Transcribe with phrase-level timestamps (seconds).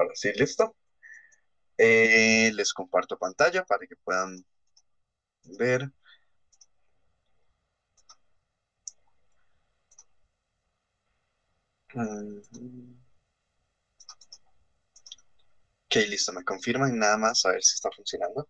[0.00, 0.74] Ahora sí, listo.
[1.76, 4.42] Eh, les comparto pantalla para que puedan
[5.58, 5.90] ver.
[15.84, 18.48] Ok, listo, me confirman nada más a ver si está funcionando.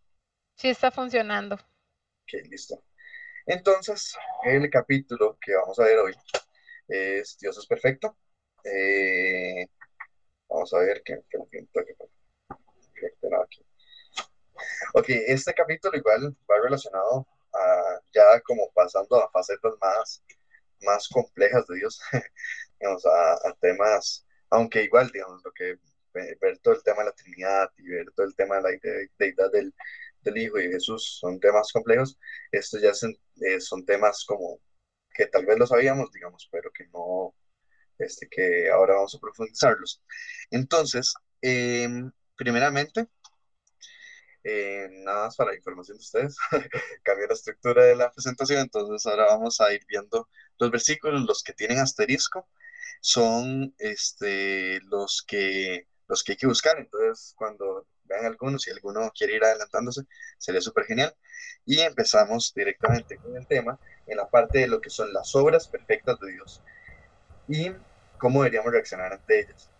[0.54, 1.56] Sí está funcionando.
[1.56, 2.84] Ok, listo.
[3.46, 4.14] Entonces,
[4.44, 6.14] el capítulo que vamos a ver hoy
[6.86, 8.16] es Dios es perfecto.
[8.62, 9.66] Eh,
[10.50, 11.38] vamos a ver qué, qué,
[13.42, 13.64] aquí.
[14.94, 20.22] Ok, este capítulo igual va relacionado a ya como pasando a facetas más,
[20.82, 22.00] más complejas de Dios,
[22.80, 25.78] digamos, a, temas, aunque igual, digamos, lo que
[26.12, 28.70] ver todo el tema de la Trinidad y ver todo el tema de la
[29.18, 29.72] deidad del,
[30.22, 32.18] del Hijo y Jesús son temas complejos,
[32.50, 34.60] estos ya son, eh, son temas como
[35.14, 37.34] que tal vez lo sabíamos, digamos, pero que no,
[38.00, 40.02] este, que ahora vamos a profundizarlos.
[40.50, 43.08] Entonces, em, primeramente,
[44.44, 46.36] eh, nada más para información de ustedes,
[47.04, 51.42] cambié la estructura de la presentación, entonces ahora vamos a ir viendo los versículos, los
[51.42, 52.48] que tienen asterisco,
[53.00, 59.10] son este, los, que, los que hay que buscar, entonces cuando vean algunos, si alguno
[59.14, 60.02] quiere ir adelantándose,
[60.38, 61.14] sería súper genial.
[61.64, 65.68] Y empezamos directamente con el tema en la parte de lo que son las obras
[65.68, 66.62] perfectas de Dios
[67.50, 67.72] y
[68.20, 69.70] cómo deberíamos reaccionar ante ellas.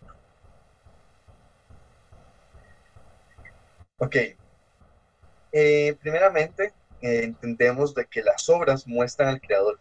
[3.99, 4.17] Ok,
[5.53, 9.79] eh, primeramente, eh, entendemos de que las obras muestran al Creador.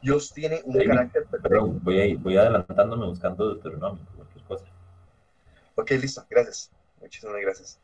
[0.00, 1.66] Dios tiene un carácter perfecto.
[1.82, 4.64] voy, voy adelantándome buscando Deuteronomio, cualquier cosa.
[5.74, 6.70] Ok, listo, gracias.
[7.00, 7.78] Muchísimas gracias.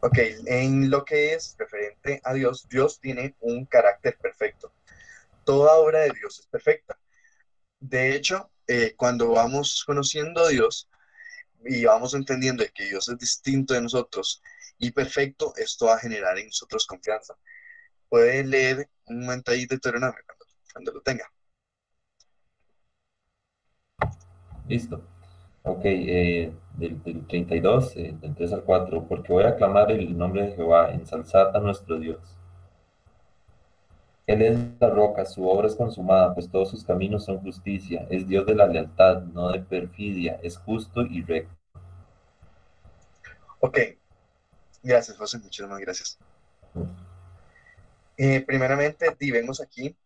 [0.00, 4.72] Ok, en lo que es referente a Dios, Dios tiene un carácter perfecto.
[5.46, 6.98] Toda obra de Dios es perfecta.
[7.78, 10.90] De hecho, eh, cuando vamos conociendo a Dios,
[11.64, 14.42] y vamos entendiendo que Dios es distinto de nosotros
[14.78, 17.36] y perfecto, esto va a generar en nosotros confianza.
[18.08, 20.18] Pueden leer un momento ahí de Deuteronomio
[20.72, 21.30] cuando, lo tenga.
[24.66, 25.00] Listo.
[25.62, 30.42] Ok, eh, del, 32, eh, del 3 al 4, porque voy a aclamar el nombre
[30.42, 32.35] de Jehová, ensalzad a nuestro Dios.
[34.26, 38.06] Él es la roca, su obra es consumada, pues todos sus caminos son justicia.
[38.10, 41.54] Es Dios de la lealtad, no de perfidia, es justo y recto.
[43.60, 43.78] Ok,
[44.82, 46.18] gracias José, muchísimas gracias.
[48.16, 49.96] Eh, primeramente, vemos aquí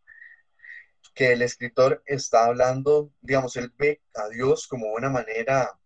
[1.15, 5.79] que el escritor está hablando, digamos, él ve a Dios como una manera,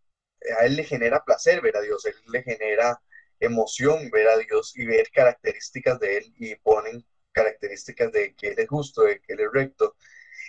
[0.58, 3.00] a él le genera placer ver a Dios, él le genera
[3.40, 8.58] emoción ver a Dios y ver características de él y ponen características de que Él
[8.58, 9.96] es justo, de que Él es recto,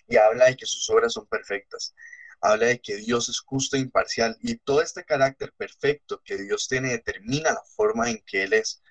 [0.07, 1.93] y habla de que sus obras son perfectas.
[2.41, 6.67] Habla de que Dios es justo e imparcial y todo este carácter perfecto que Dios
[6.67, 8.83] tiene determina la forma en que Él es,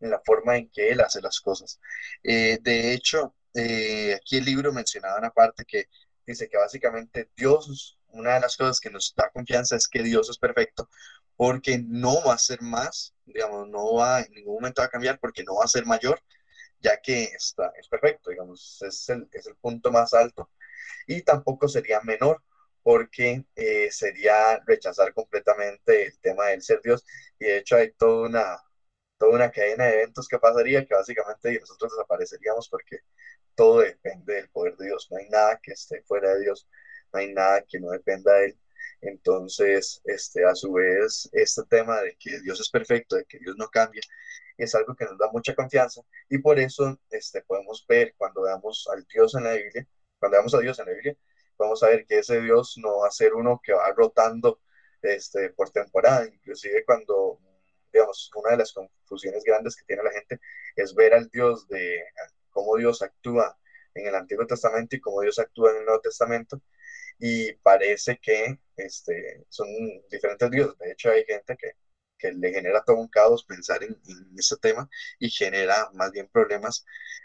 [0.00, 1.80] en la forma en que Él hace las cosas.
[2.22, 5.88] Eh, de hecho, eh, aquí el libro mencionaba una parte que
[6.26, 10.30] dice que básicamente Dios, una de las cosas que nos da confianza es que Dios
[10.30, 10.88] es perfecto
[11.40, 15.42] porque no va a ser más, digamos, no va en ningún momento a cambiar porque
[15.42, 16.20] no va a ser mayor
[16.80, 20.50] ya que está, es perfecto, digamos, es el, es el punto más alto.
[21.06, 22.42] Y tampoco sería menor,
[22.82, 27.04] porque eh, sería rechazar completamente el tema del ser Dios.
[27.38, 28.58] Y de hecho hay toda una,
[29.18, 33.00] toda una cadena de eventos que pasaría que básicamente nosotros desapareceríamos porque
[33.54, 35.08] todo depende del poder de Dios.
[35.10, 36.68] No hay nada que esté fuera de Dios,
[37.12, 38.58] no hay nada que no dependa de Él.
[39.00, 43.56] Entonces, este, a su vez, este tema de que Dios es perfecto, de que Dios
[43.56, 44.02] no cambia,
[44.58, 48.88] es algo que nos da mucha confianza y por eso este, podemos ver cuando veamos
[48.92, 49.86] al Dios en la Biblia,
[50.18, 51.16] cuando veamos a Dios en la Biblia,
[51.58, 54.60] vamos a ver que ese Dios no va a ser uno que va rotando
[55.02, 57.38] este, por temporada, inclusive cuando,
[57.92, 60.40] digamos, una de las confusiones grandes que tiene la gente
[60.76, 62.02] es ver al Dios de
[62.50, 63.56] cómo Dios actúa
[63.94, 66.60] en el Antiguo Testamento y cómo Dios actúa en el Nuevo Testamento,
[67.18, 69.68] y parece que este, son
[70.10, 70.78] diferentes dioses.
[70.78, 71.72] De hecho, hay gente que
[72.20, 74.88] que le genera todo un caos pensar en, en ese tema
[75.18, 76.84] y genera más bien problemas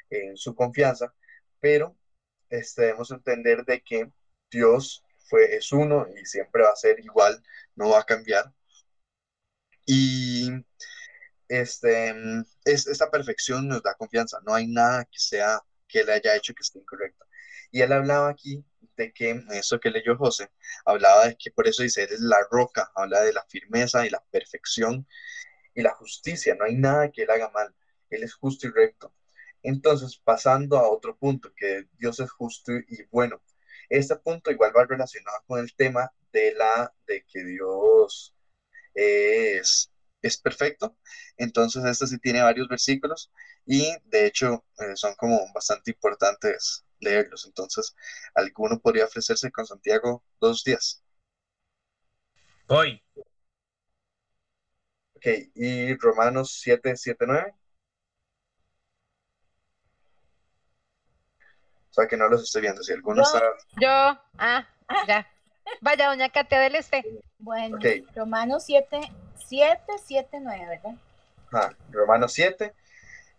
[0.10, 1.14] en su confianza,
[1.60, 1.98] pero
[2.50, 4.12] este, debemos entender de que
[4.52, 7.42] Dios fue, es uno y siempre va a ser igual,
[7.76, 8.54] no va a cambiar.
[9.86, 10.50] Y
[11.48, 12.14] este,
[12.66, 16.54] es, esta perfección nos da confianza, no hay nada que sea que él haya hecho
[16.54, 17.26] que esté incorrecto.
[17.72, 18.64] Y él hablaba aquí
[18.98, 20.50] de que eso que leyó José,
[20.86, 24.24] hablaba de que por eso dice, eres la roca, habla de la firmeza y la
[24.32, 25.08] perfección
[25.74, 27.76] y la justicia, no hay nada que él haga mal,
[28.10, 29.14] él es justo y recto.
[29.64, 33.42] Entonces, pasando a otro punto, que Dios es justo y bueno.
[33.90, 38.36] Este punto igual va relacionado con el tema de la de que Dios
[38.94, 39.92] es,
[40.22, 40.98] es perfecto.
[41.38, 43.32] Entonces, este sí tiene varios versículos
[43.66, 47.46] y de hecho eh, son como bastante importantes leerlos.
[47.46, 47.96] Entonces,
[48.34, 51.04] alguno podría ofrecerse con Santiago dos días.
[52.68, 53.02] Voy.
[55.16, 55.26] Ok,
[55.56, 57.54] y Romanos 7, 7, 9.
[61.90, 62.84] O sea que no los estoy viendo.
[62.84, 63.24] Si alguno Yo.
[63.24, 63.42] está.
[63.80, 64.68] Yo, ah,
[65.08, 65.28] ya.
[65.82, 67.04] Vaya, doña Katia del Este.
[67.38, 67.86] Bueno, Ok.
[68.16, 69.00] Romanos 7,
[69.48, 70.96] 7, 7, 9, ¿verdad?
[71.52, 72.74] Ajá, Romanos 7,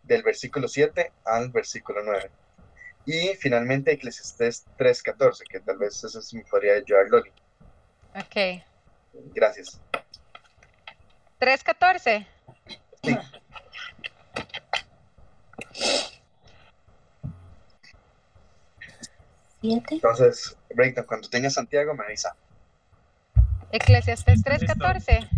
[0.03, 2.31] del versículo 7 al versículo 9.
[3.07, 7.31] Y finalmente Eclesiastés 3, 14, que tal vez eso sí me podría ayudar Loli.
[8.17, 8.63] Ok.
[9.33, 9.81] Gracias.
[11.41, 12.27] 3.14.
[13.03, 13.19] Sí.
[19.61, 19.95] ¿Siete?
[19.95, 22.37] Entonces, Breakdown, cuando tenga Santiago, me avisa.
[23.73, 23.93] Listo.
[24.51, 25.29] 3.14.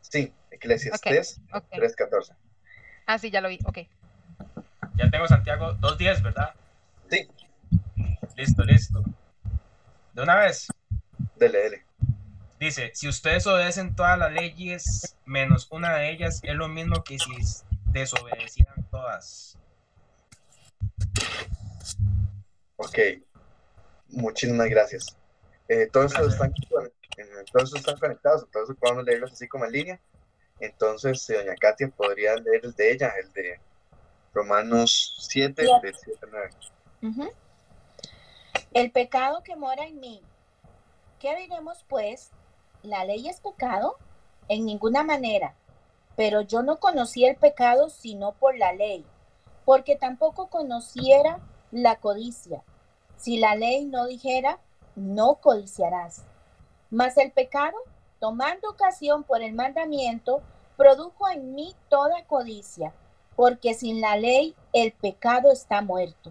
[0.00, 1.64] Sí, Eclesiastés Ok.
[1.72, 2.34] 3, 14.
[3.06, 3.58] Ah, sí, ya lo vi.
[3.64, 3.78] Ok.
[5.00, 6.54] Ya tengo Santiago 2.10, ¿verdad?
[7.10, 7.26] Sí,
[8.36, 9.02] Listo, listo.
[10.12, 10.68] De una vez.
[11.36, 11.86] dele, dele.
[12.58, 17.18] Dice, si ustedes obedecen todas las leyes, menos una de ellas, es lo mismo que
[17.18, 17.30] si
[17.86, 19.56] desobedecieran todas.
[22.76, 22.98] Ok.
[24.08, 25.16] Muchísimas gracias.
[25.68, 26.52] Eh, todos, están,
[27.16, 30.00] eh, todos están conectados, entonces podemos leerlos así como en línea.
[30.58, 33.60] Entonces, eh, doña Katia podría leer el de ella, el de
[34.32, 35.86] Romanos 7, Siete.
[35.86, 36.50] del 7 al 9.
[37.02, 37.30] Ujú.
[38.72, 40.22] El pecado que mora en mí.
[41.18, 42.30] ¿Qué diremos pues?
[42.82, 43.96] ¿La ley es pecado?
[44.48, 45.54] En ninguna manera.
[46.16, 49.04] Pero yo no conocí el pecado sino por la ley,
[49.64, 51.40] porque tampoco conociera
[51.70, 52.62] la codicia.
[53.16, 54.58] Si la ley no dijera,
[54.96, 56.24] no codiciarás.
[56.90, 57.76] Mas el pecado,
[58.18, 60.42] tomando ocasión por el mandamiento,
[60.76, 62.92] produjo en mí toda codicia,
[63.40, 66.30] porque sin la ley el pecado está muerto.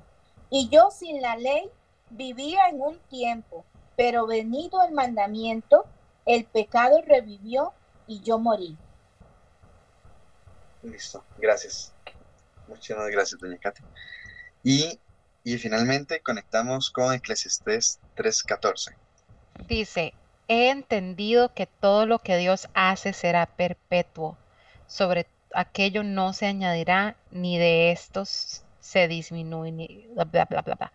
[0.52, 1.68] Y yo sin la ley
[2.12, 3.66] vivía en un tiempo,
[3.98, 5.88] pero venido el mandamiento,
[6.28, 7.74] el pecado revivió
[8.06, 8.78] y yo morí.
[10.84, 11.96] Listo, gracias.
[12.68, 13.84] Muchísimas gracias, doña Katia.
[14.64, 15.00] Y,
[15.44, 18.96] y finalmente conectamos con Eclesiastés 3.14.
[19.68, 20.14] Dice,
[20.48, 24.38] he entendido que todo lo que Dios hace será perpetuo.
[24.86, 30.26] Sobre aquello no se añadirá, ni de estos se disminuirá.
[30.26, 30.92] Bla, bla, bla, bla.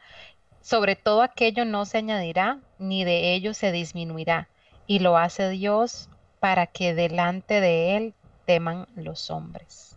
[0.60, 4.48] Sobre todo aquello no se añadirá, ni de ello se disminuirá.
[4.86, 6.08] Y lo hace Dios
[6.40, 8.14] para que delante de Él
[8.46, 9.96] teman los hombres.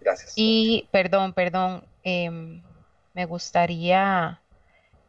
[0.00, 0.32] Gracias.
[0.36, 2.62] Y, perdón, perdón, em,
[3.14, 4.40] me gustaría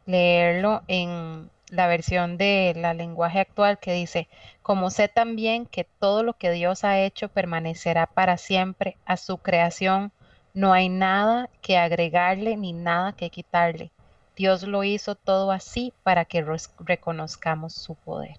[0.06, 4.28] leerlo en la versión de la lenguaje actual que dice,
[4.62, 9.38] como sé también que todo lo que Dios ha hecho permanecerá para siempre a su
[9.38, 10.12] creación,
[10.54, 13.90] no hay nada que agregarle ni nada que quitarle.
[14.36, 16.44] Dios lo hizo todo así para que
[16.80, 18.36] reconozcamos su poder.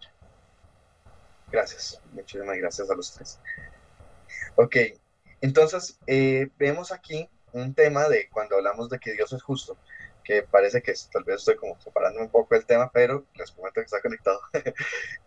[1.51, 3.39] Gracias, muchísimas gracias a los tres.
[4.55, 4.75] Ok,
[5.41, 9.77] entonces eh, vemos aquí un tema de cuando hablamos de que Dios es justo,
[10.27, 13.79] que parece que tal vez estoy como separando un poco el tema, pero les comento
[13.79, 14.41] que está conectado.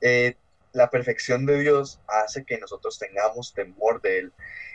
[0.02, 0.36] Eh,
[0.72, 4.32] la perfección de Dios hace que nosotros tengamos temor de Él.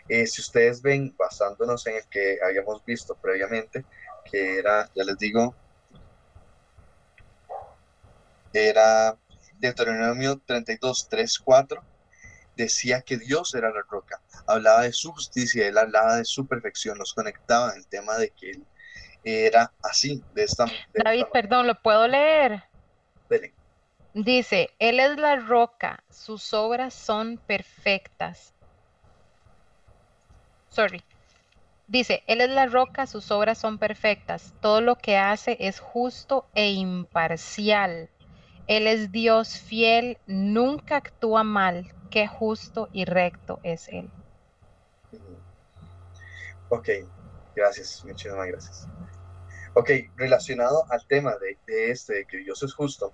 [0.10, 3.86] Eh, si ustedes ven, basándonos en el que habíamos visto previamente,
[4.30, 5.56] que era, ya les digo,
[8.52, 9.18] era
[9.60, 11.84] Deuteronomio 32, 3, 4,
[12.58, 16.98] decía que Dios era la roca, hablaba de su justicia, él hablaba de su perfección,
[16.98, 18.66] nos conectaba en el tema de que él
[19.26, 22.64] era así, de esta, de David, esta perdón, ¿lo puedo leer?
[24.14, 28.54] Dice, Él es la roca, sus obras son perfectas.
[30.70, 31.04] Sorry.
[31.88, 34.54] Dice, Él es la roca, sus obras son perfectas.
[34.62, 38.10] Todo lo que hace es justo e imparcial.
[38.68, 41.94] Él es Dios fiel, nunca actúa mal.
[42.10, 44.10] Qué justo y recto es Él.
[46.70, 46.90] Ok,
[47.56, 48.88] gracias, muchísimas gracias.
[49.74, 53.14] Ok, relacionado al tema de, de este, de que Dios es justo,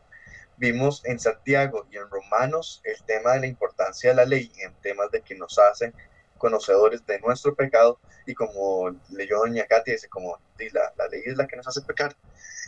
[0.57, 4.73] vimos en Santiago y en Romanos el tema de la importancia de la ley en
[4.81, 5.91] temas de que nos hace
[6.37, 11.21] conocedores de nuestro pecado y como leyó doña Katia, dice como "Di, la, la ley
[11.25, 12.15] es la que nos hace pecar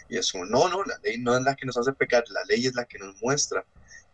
[0.10, 2.44] y es como no, no, la ley no es la que nos hace pecar, la
[2.46, 3.64] ley es la que nos muestra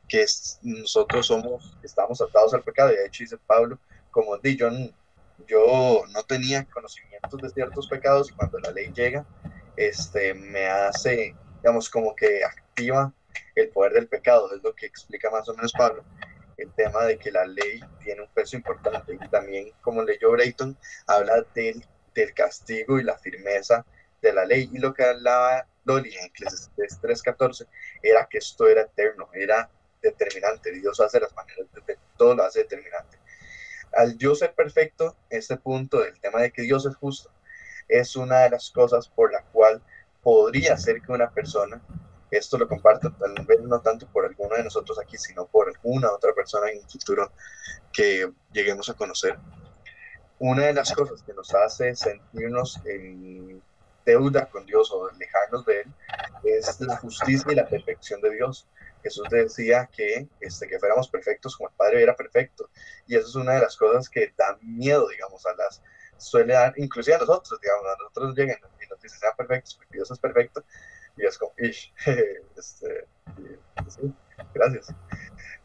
[0.10, 3.80] que es- nosotros somos, estamos atados al pecado y de hecho dice Pablo
[4.12, 4.70] como di, yo,
[5.48, 9.25] yo no tenía conocimientos de ciertos pecados y cuando la ley llega
[9.75, 13.13] este, me hace, digamos, como que activa
[13.55, 16.03] el poder del pecado, es lo que explica más o menos Pablo,
[16.58, 19.13] el tema de que la ley tiene un peso importante.
[19.13, 20.77] Y también, como leyó Brayton,
[21.08, 23.86] habla del, del castigo y la firmeza
[24.22, 24.69] de la ley.
[24.74, 27.67] Y lo que hablaba Dolly en Eclesiastes 3.14
[28.03, 29.69] era que esto era eterno, era
[30.01, 33.18] determinante, Dios hace las maneras, de, todo lo hace determinante.
[33.93, 37.31] Al Dios ser perfecto, este punto del tema de que Dios es justo,
[37.88, 39.81] es una de las cosas por la cual
[40.22, 41.81] podría ser que una persona,
[42.29, 46.12] esto lo comparto tal vez no tanto por alguno de nosotros aquí, sino por alguna
[46.12, 47.31] otra persona en el futuro
[47.91, 49.38] que lleguemos a conocer.
[50.38, 53.62] Una de las cosas que nos hace sentirnos en
[54.05, 55.93] deuda con Dios o alejarnos de Él
[56.43, 58.67] es la justicia y la perfección de Dios.
[59.03, 62.70] Jesús decía que, este, que fuéramos perfectos como el Padre era perfecto.
[63.08, 65.82] Y eso es una de las cosas que da miedo, digamos, a las,
[66.18, 69.98] suele dar, inclusive a nosotros, digamos, a nosotros llegan y nos dicen sean perfectos porque
[69.98, 70.63] Dios es perfecto.
[71.18, 71.94] Y es como, ish,
[72.58, 73.08] este,
[73.88, 74.13] sí,
[74.53, 74.94] gracias.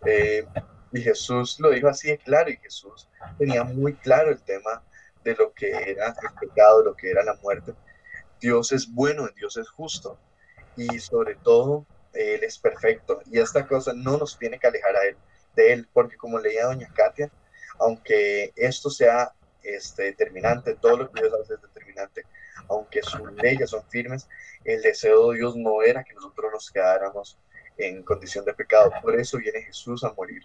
[0.06, 0.46] Eh,
[0.92, 4.82] y Jesús lo dijo así de claro, y Jesús tenía muy claro el tema
[5.24, 7.74] de lo que era el pecado, lo que era la muerte.
[8.40, 10.18] Dios es bueno, Dios es justo,
[10.76, 15.04] y sobre todo él es perfecto y esta cosa no nos tiene que alejar a
[15.06, 15.16] él,
[15.54, 17.30] de él, porque como leía doña Katia,
[17.78, 22.24] aunque esto sea este, determinante, todo lo que Dios hace es determinante,
[22.68, 24.28] aunque sus leyes son firmes,
[24.64, 27.38] el deseo de Dios no era que nosotros nos quedáramos
[27.76, 28.92] en condición de pecado.
[29.02, 30.42] Por eso viene Jesús a morir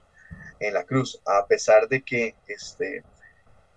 [0.60, 3.04] en la cruz, a pesar de que este,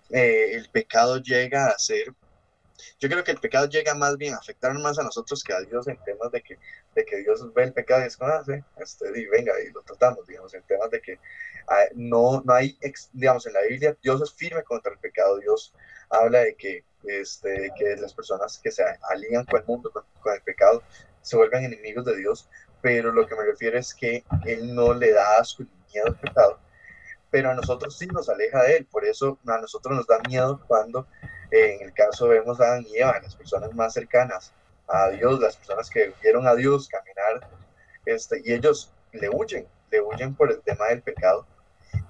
[0.09, 2.13] eh, el pecado llega a ser
[2.99, 5.61] yo creo que el pecado llega más bien a afectar más a nosotros que a
[5.61, 6.57] Dios en temas de que,
[6.95, 8.43] de que Dios ve el pecado y es ah,
[8.77, 11.19] este, y venga, y lo tratamos, digamos, en temas de que
[11.67, 12.77] ah, no, no hay,
[13.11, 15.73] digamos, en la Biblia, Dios es firme contra el pecado, Dios
[16.09, 20.33] habla de que, este, que las personas que se alían con el mundo, con, con
[20.33, 20.83] el pecado,
[21.21, 22.49] se vuelven enemigos de Dios,
[22.81, 26.19] pero lo que me refiero es que Él no le da asco ni miedo al
[26.19, 26.59] pecado,
[27.31, 30.61] pero a nosotros sí nos aleja de Él, por eso a nosotros nos da miedo
[30.67, 31.07] cuando
[31.53, 34.51] en el caso vemos a Adán y Eva, las personas más cercanas
[34.87, 37.47] a Dios, las personas que vieron a Dios caminar,
[38.05, 41.45] este, y ellos le huyen, le huyen por el tema del pecado.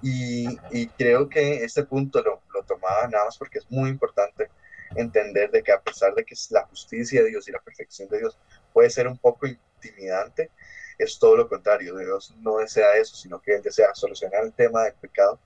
[0.00, 4.48] Y, y creo que este punto lo, lo, tomaba nada más porque es muy importante
[4.96, 8.18] entender de que a pesar de que la justicia de Dios y la perfección de
[8.18, 8.38] Dios
[8.72, 10.50] puede ser un poco intimidante,
[10.98, 11.96] es todo lo contrario.
[11.98, 15.38] Dios no desea eso, sino que Él desea solucionar el tema del pecado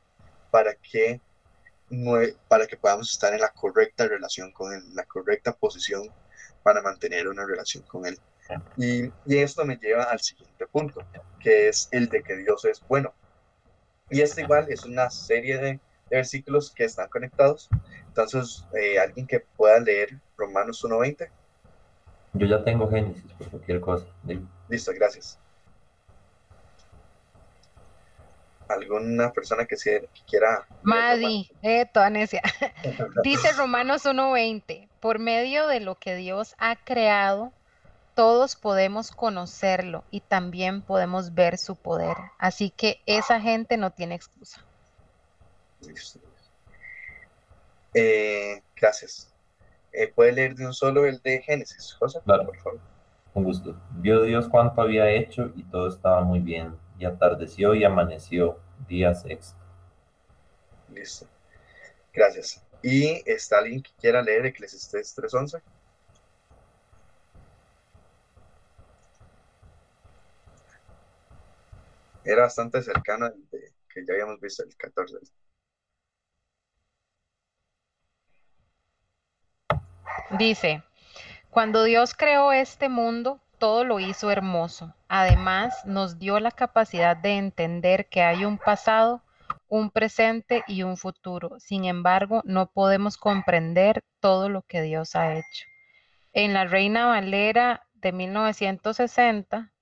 [0.51, 1.21] para que
[2.49, 6.09] para que podamos estar en la correcta relación con Él, la correcta posición
[6.63, 8.19] para mantener una relación con Él.
[8.77, 11.03] Y, y, esto me lleva al siguiente punto,
[11.39, 13.13] que es el de que Dios es bueno.
[14.11, 15.81] Y este igual es una serie de,
[16.11, 17.69] versículos que están conectados.
[18.07, 21.29] Entonces, eh, alguien que pueda leer Romanos 1.20.
[22.35, 24.07] Yo ya tengo Génesis por cualquier cosa.
[24.69, 25.39] Listo, gracias.
[28.69, 29.77] Alguna persona que,
[30.29, 30.67] quiera.
[30.83, 32.43] Madi, eh, toda necia.
[33.23, 37.53] Dice Romanos 1:20, por medio de lo que Dios ha creado,
[38.15, 42.17] todos podemos conocerlo y también podemos ver su poder.
[42.39, 44.65] Así que esa gente no tiene excusa.
[47.95, 49.33] Eh, gracias.
[49.93, 52.21] Eh, ¿Puede leer de un solo el de Génesis, José?
[52.25, 52.81] Claro, por favor.
[53.33, 53.81] Con gusto.
[53.93, 59.15] Vio Dios cuánto había hecho y todo estaba muy bien y atardeció y amaneció, día
[59.15, 59.59] sexto.
[60.93, 61.27] Listo.
[62.13, 62.63] Gracias.
[62.83, 65.63] ¿Y está alguien que quiera leer Eclesiastes 3.11?
[72.25, 73.35] Era bastante cercano al
[73.89, 75.19] que ya habíamos visto el 14.
[80.39, 80.83] Dice,
[81.51, 84.95] cuando Dios creó este mundo, todo lo hizo hermoso.
[85.09, 89.23] Además, nos dio la capacidad de entender que hay un pasado,
[89.69, 91.59] un presente y un futuro.
[91.61, 95.67] Sin embargo, no podemos comprender todo lo que Dios ha hecho.
[96.33, 99.73] En la Reina Valera de 1960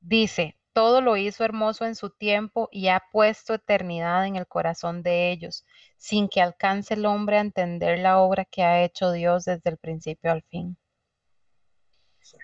[0.00, 5.02] dice, todo lo hizo hermoso en su tiempo y ha puesto eternidad en el corazón
[5.02, 5.64] de ellos,
[5.96, 9.78] sin que alcance el hombre a entender la obra que ha hecho Dios desde el
[9.78, 10.76] principio al fin.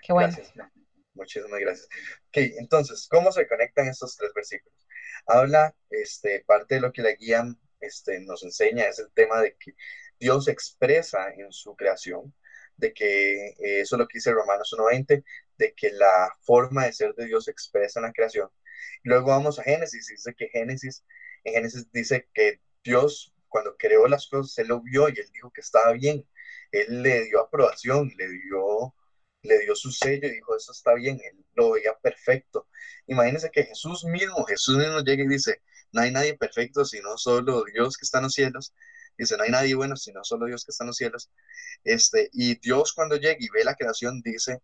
[0.01, 0.33] Qué bueno.
[0.35, 0.53] Gracias.
[1.13, 1.87] Muchísimas gracias.
[2.27, 4.87] Ok, entonces, ¿cómo se conectan estos tres versículos?
[5.27, 7.45] Habla, este, parte de lo que la guía
[7.79, 9.75] este, nos enseña es el tema de que
[10.19, 12.33] Dios expresa en su creación,
[12.77, 15.23] de que eh, eso es lo que dice Romanos 1.20,
[15.57, 18.49] de que la forma de ser de Dios expresa en la creación.
[19.03, 21.05] luego vamos a Génesis, dice que Génesis,
[21.43, 25.51] en Génesis dice que Dios cuando creó las cosas, Él lo vio y Él dijo
[25.51, 26.27] que estaba bien.
[26.71, 28.95] Él le dio aprobación, le dio
[29.43, 32.67] le dio su sello y dijo, eso está bien, él lo veía perfecto.
[33.07, 37.63] Imagínense que Jesús mismo, Jesús mismo llega y dice, no hay nadie perfecto sino solo
[37.65, 38.73] Dios que está en los cielos.
[39.17, 41.29] Dice, no hay nadie bueno sino solo Dios que está en los cielos.
[41.83, 44.61] Este, y Dios cuando llega y ve la creación dice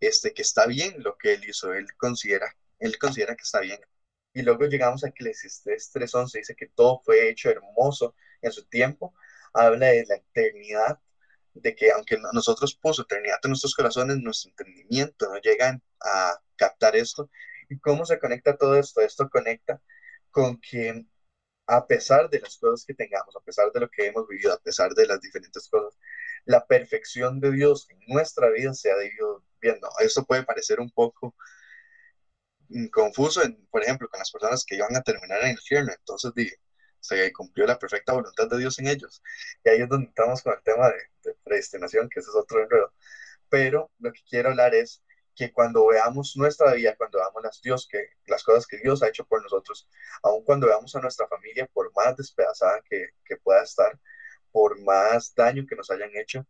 [0.00, 3.80] este, que está bien lo que él hizo, él considera, él considera que está bien.
[4.32, 9.14] Y luego llegamos a Eclesiastes 3.11, dice que todo fue hecho hermoso en su tiempo,
[9.52, 11.00] habla de la eternidad,
[11.54, 16.96] de que aunque nosotros puso eternidad en nuestros corazones, nuestro entendimiento no llega a captar
[16.96, 17.30] esto.
[17.68, 19.00] ¿Y cómo se conecta todo esto?
[19.00, 19.80] Esto conecta
[20.30, 21.06] con que
[21.66, 24.58] a pesar de las cosas que tengamos, a pesar de lo que hemos vivido, a
[24.58, 25.98] pesar de las diferentes cosas,
[26.44, 29.88] la perfección de Dios en nuestra vida se ha ido viendo.
[30.00, 31.34] Esto puede parecer un poco
[32.68, 35.92] mm, confuso, por ejemplo, con las personas que iban a terminar en el infierno.
[35.96, 36.56] Entonces, dije,
[37.00, 39.22] se cumplió la perfecta voluntad de Dios en ellos.
[39.64, 42.92] Y ahí es donde estamos con el tema de, predestinación, que ese es otro enredo.
[43.48, 45.02] Pero lo que quiero hablar es
[45.34, 49.08] que cuando veamos nuestra vida, cuando veamos las, Dios, que, las cosas que Dios ha
[49.08, 49.88] hecho por nosotros,
[50.22, 53.98] aun cuando veamos a nuestra familia, por más despedazada que, que pueda estar,
[54.52, 56.46] por más daño que nos hayan hecho,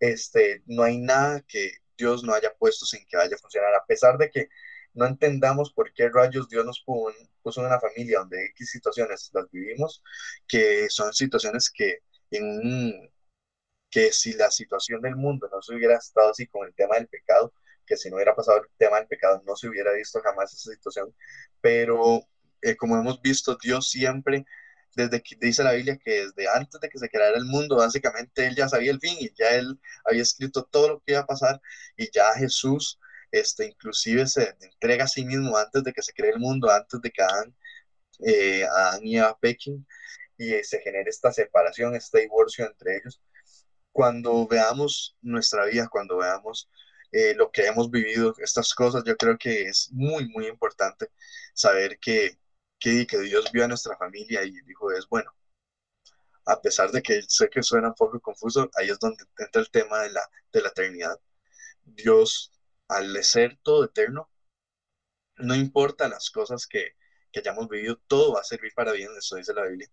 [0.00, 3.84] este, no hay nada que Dios no haya puesto sin que vaya a funcionar, a
[3.86, 4.48] pesar de que
[4.94, 9.50] no entendamos por qué rayos Dios nos puso, en una familia donde X situaciones las
[9.50, 10.02] vivimos,
[10.48, 11.98] que son situaciones que
[12.30, 13.10] en
[13.90, 17.06] que si la situación del mundo no se hubiera estado así con el tema del
[17.08, 17.54] pecado,
[17.86, 20.72] que si no hubiera pasado el tema del pecado no se hubiera visto jamás esa
[20.72, 21.14] situación,
[21.60, 22.22] pero
[22.62, 24.46] eh, como hemos visto, Dios siempre
[24.96, 28.46] desde que dice la Biblia que desde antes de que se creara el mundo, básicamente
[28.46, 31.26] él ya sabía el fin y ya él había escrito todo lo que iba a
[31.26, 31.60] pasar
[31.96, 32.98] y ya Jesús,
[33.38, 37.00] este, inclusive se entrega a sí mismo antes de que se cree el mundo, antes
[37.00, 37.54] de que Adán,
[38.26, 38.66] eh,
[39.02, 39.86] y Eva pequen
[40.38, 43.20] y se genere esta separación, este divorcio entre ellos.
[43.92, 46.70] Cuando veamos nuestra vida, cuando veamos
[47.12, 51.10] eh, lo que hemos vivido, estas cosas, yo creo que es muy, muy importante
[51.54, 52.38] saber que
[52.84, 55.30] que, que Dios vio a nuestra familia y dijo, es bueno.
[56.46, 59.70] A pesar de que sé que suena un poco confuso, ahí es donde entra el
[59.70, 60.20] tema de la,
[60.52, 61.18] de la eternidad.
[61.84, 62.52] Dios,
[62.88, 64.30] al ser todo eterno,
[65.36, 66.92] no importa las cosas que,
[67.32, 69.88] que hayamos vivido, todo va a servir para bien, eso dice la Biblia.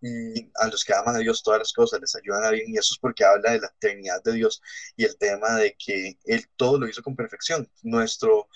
[0.00, 2.76] Y a los que aman a Dios, todas las cosas les ayudan a bien, y
[2.78, 4.62] eso es porque habla de la eternidad de Dios
[4.96, 7.70] y el tema de que Él todo lo hizo con perfección.
[7.82, 8.48] Nuestro,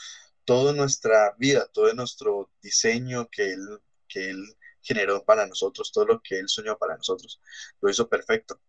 [0.44, 4.44] toda nuestra vida, todo nuestro diseño que Él, que él
[4.82, 7.40] generó para nosotros, todo lo que Él soñó para nosotros,
[7.80, 8.60] lo hizo perfecto.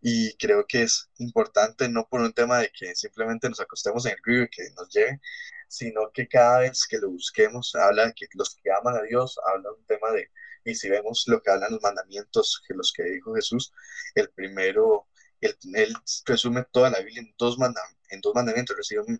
[0.00, 4.12] Y creo que es importante, no por un tema de que simplemente nos acostemos en
[4.12, 5.20] el río y que nos lleve,
[5.68, 9.38] sino que cada vez que lo busquemos, habla de que los que aman a Dios,
[9.46, 10.30] habla un tema de,
[10.64, 13.72] y si vemos lo que hablan los mandamientos, que los que dijo Jesús,
[14.14, 15.08] el primero
[15.40, 17.56] él, resume toda la Biblia en dos,
[18.10, 18.76] en dos mandamientos,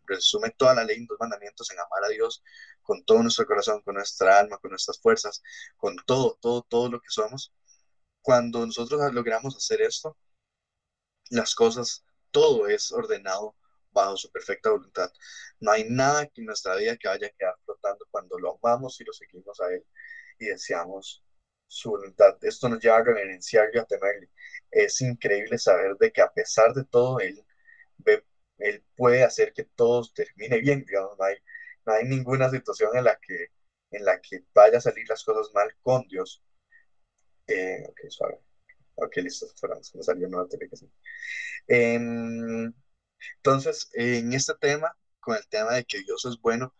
[0.06, 2.42] resume toda la ley en dos mandamientos, en amar a Dios
[2.82, 5.42] con todo nuestro corazón, con nuestra alma, con nuestras fuerzas,
[5.76, 7.52] con todo, todo, todo lo que somos.
[8.22, 10.16] Cuando nosotros logramos hacer esto,
[11.30, 13.56] las cosas, todo es ordenado
[13.92, 15.10] bajo su perfecta voluntad.
[15.60, 19.04] No hay nada en nuestra vida que vaya a quedar flotando cuando lo amamos y
[19.04, 19.84] lo seguimos a Él
[20.38, 21.24] y deseamos
[21.66, 22.36] su voluntad.
[22.42, 24.30] Esto nos lleva a reverenciarle, a temerle
[24.70, 27.44] es increíble saber de que a pesar de todo, él,
[28.58, 31.36] él puede hacer que todo termine bien, no hay,
[31.86, 33.48] no hay ninguna situación en la que,
[33.90, 36.42] en la que vaya a salir las cosas mal con Dios.
[37.46, 38.40] Eh, suave.
[38.96, 39.46] Ok, listo,
[39.94, 40.90] me salió una notificación.
[41.68, 41.98] Eh,
[43.36, 46.74] entonces, en este tema, con el tema de que Dios es bueno,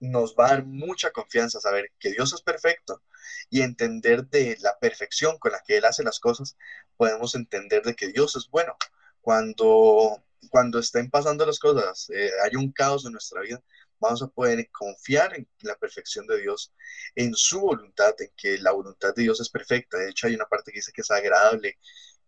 [0.00, 3.02] nos va a dar mucha confianza saber que Dios es perfecto
[3.50, 6.56] y entender de la perfección con la que Él hace las cosas,
[6.96, 8.76] podemos entender de que Dios es bueno.
[9.20, 13.62] Cuando, cuando estén pasando las cosas, eh, hay un caos en nuestra vida,
[14.00, 16.72] vamos a poder confiar en la perfección de Dios,
[17.14, 19.98] en su voluntad, en que la voluntad de Dios es perfecta.
[19.98, 21.78] De hecho, hay una parte que dice que es agradable,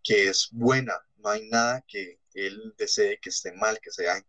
[0.03, 0.95] que es buena.
[1.17, 4.23] No hay nada que Él desee que esté mal, que sea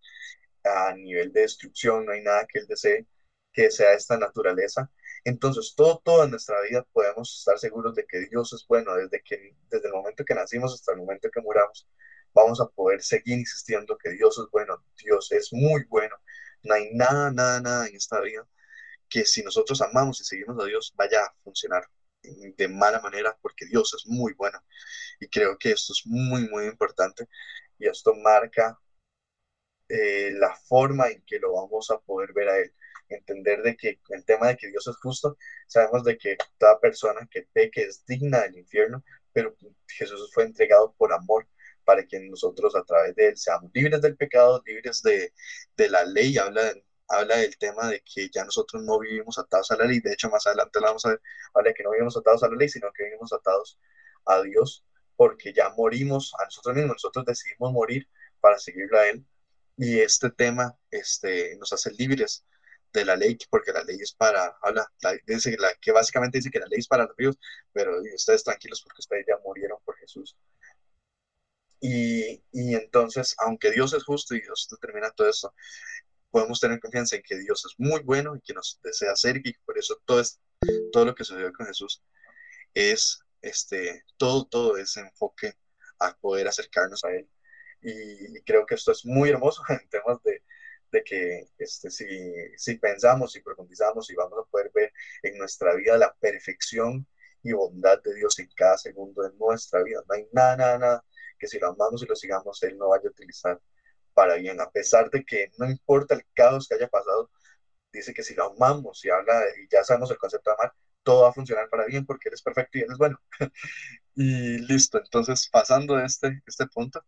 [0.63, 3.05] a nivel de destrucción, no hay nada que Él desee
[3.53, 4.91] que sea esta naturaleza.
[5.23, 9.55] Entonces, todo, toda nuestra vida podemos estar seguros de que Dios es bueno, desde, que,
[9.69, 11.87] desde el momento que nacimos hasta el momento que muramos,
[12.33, 16.15] vamos a poder seguir insistiendo que Dios es bueno, Dios es muy bueno.
[16.63, 18.47] No hay nada, nada, nada en esta vida
[19.09, 21.87] que si nosotros amamos y seguimos a Dios vaya a funcionar
[22.23, 24.59] de mala manera porque Dios es muy bueno.
[25.19, 27.27] Y creo que esto es muy, muy importante
[27.79, 28.79] y esto marca
[29.89, 32.73] eh, la forma en que lo vamos a poder ver a Él
[33.09, 37.27] entender de que el tema de que Dios es justo, sabemos de que toda persona
[37.29, 39.55] que peque es digna del infierno, pero
[39.87, 41.47] Jesús fue entregado por amor
[41.83, 45.33] para que nosotros a través de él seamos libres del pecado, libres de,
[45.77, 46.73] de la ley, habla,
[47.07, 50.29] habla del tema de que ya nosotros no vivimos atados a la ley, de hecho
[50.29, 51.21] más adelante lo vamos a ver,
[51.53, 53.79] habla de que no vivimos atados a la ley, sino que vivimos atados
[54.25, 58.07] a Dios, porque ya morimos a nosotros mismos, nosotros decidimos morir
[58.39, 59.25] para seguirlo a Él,
[59.77, 62.45] y este tema este, nos hace libres
[62.93, 64.87] de la ley, porque la ley es para, habla,
[65.25, 67.37] dice la, que básicamente dice que la ley es para los vivos,
[67.71, 70.37] pero ustedes tranquilos porque ustedes ya murieron por Jesús.
[71.85, 75.53] Y, y entonces, aunque Dios es justo y Dios determina todo esto,
[76.31, 79.53] podemos tener confianza en que Dios es muy bueno y que nos desea ser y
[79.65, 80.39] por eso todo, es,
[80.93, 82.01] todo lo que sucedió con Jesús
[82.73, 85.55] es este, todo, todo ese enfoque
[85.99, 87.29] a poder acercarnos a Él.
[87.81, 90.41] Y, creo que esto es muy hermoso en temas de,
[90.89, 92.07] de que este, si,
[92.55, 97.05] si pensamos y profundizamos y vamos a poder ver en nuestra vida la perfección
[97.43, 100.01] y bondad de Dios en cada segundo de nuestra vida.
[100.07, 101.05] No hay nada, nada, nada
[101.37, 103.59] que si lo amamos y lo sigamos, Él no vaya a utilizar
[104.13, 107.31] para bien, a pesar de que no importa el caos que haya pasado,
[107.91, 111.23] dice que si lo amamos y habla, y ya sabemos el concepto de amar, todo
[111.23, 113.19] va a funcionar para bien porque Él es perfecto y Él es bueno.
[114.15, 117.03] y listo, entonces pasando de este, este punto,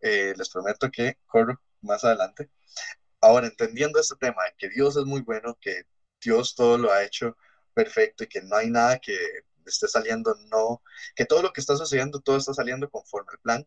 [0.00, 2.50] eh, les prometo que corro más adelante
[3.24, 5.84] Ahora, entendiendo este tema de que Dios es muy bueno, que
[6.20, 7.38] Dios todo lo ha hecho
[7.72, 9.16] perfecto y que no hay nada que
[9.70, 10.82] esté saliendo, no,
[11.14, 13.66] que todo lo que está sucediendo, todo está saliendo conforme al plan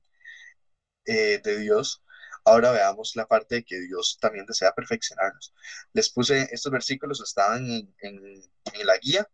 [1.06, 2.04] eh, de Dios.
[2.46, 5.54] Ahora veamos la parte de que Dios también desea perfeccionarnos.
[5.94, 7.66] Les puse estos versículos, estaban
[8.00, 8.42] en,
[8.86, 9.28] la guía,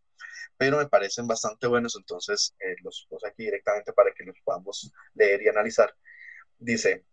[0.56, 4.92] pero me parecen bastante buenos, entonces eh, los puse aquí directamente para que los podamos
[5.14, 5.94] leer y analizar.
[6.58, 7.04] Dice,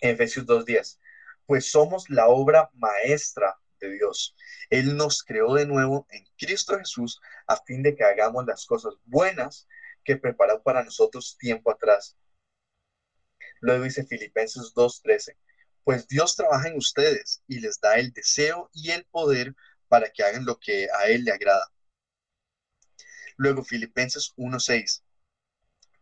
[0.00, 0.98] Efesios 2.10,
[1.46, 3.56] pues somos la obra maestra
[3.90, 4.34] Dios.
[4.70, 8.94] Él nos creó de nuevo en Cristo Jesús a fin de que hagamos las cosas
[9.04, 9.66] buenas
[10.04, 12.16] que preparó para nosotros tiempo atrás.
[13.60, 15.36] Luego dice Filipenses 2:13,
[15.84, 19.54] pues Dios trabaja en ustedes y les da el deseo y el poder
[19.88, 21.70] para que hagan lo que a Él le agrada.
[23.36, 25.04] Luego Filipenses 1:6,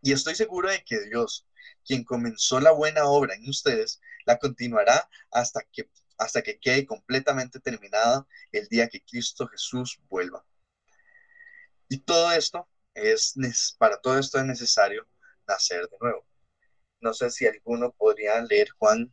[0.01, 1.47] y estoy seguro de que Dios,
[1.85, 7.59] quien comenzó la buena obra en ustedes, la continuará hasta que, hasta que quede completamente
[7.59, 10.45] terminada el día que Cristo Jesús vuelva.
[11.89, 13.35] Y todo esto es,
[13.77, 15.07] para todo esto es necesario
[15.47, 16.25] nacer de nuevo.
[16.99, 19.11] No sé si alguno podría leer Juan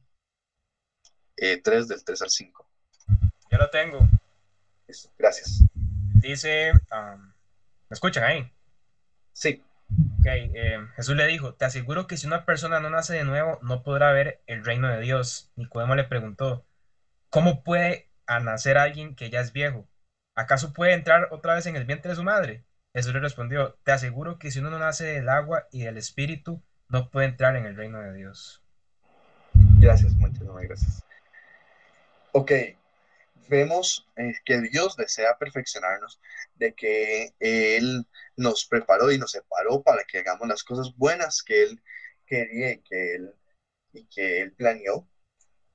[1.37, 2.71] 3 eh, del 3 al 5.
[3.51, 4.09] Yo lo tengo.
[5.17, 5.63] gracias.
[5.75, 7.33] Dice, um,
[7.89, 8.53] ¿me escuchan ahí?
[9.33, 9.63] Sí.
[10.21, 13.59] Ok, eh, Jesús le dijo, te aseguro que si una persona no nace de nuevo,
[13.63, 15.51] no podrá ver el reino de Dios.
[15.57, 16.67] Nicodemo le preguntó,
[17.31, 18.11] ¿cómo puede
[18.43, 19.89] nacer alguien que ya es viejo?
[20.35, 22.65] ¿Acaso puede entrar otra vez en el vientre de su madre?
[22.95, 26.63] Jesús le respondió, te aseguro que si uno no nace del agua y del espíritu,
[26.89, 28.63] no puede entrar en el reino de Dios.
[29.79, 31.05] Gracias, muchísimas gracias.
[32.33, 32.53] Ok,
[33.49, 36.21] vemos eh, que Dios desea perfeccionarnos,
[36.57, 41.63] de que Él nos preparó y nos separó para que hagamos las cosas buenas que
[41.63, 41.83] Él
[42.27, 43.35] quería y que Él,
[43.93, 45.09] y que él planeó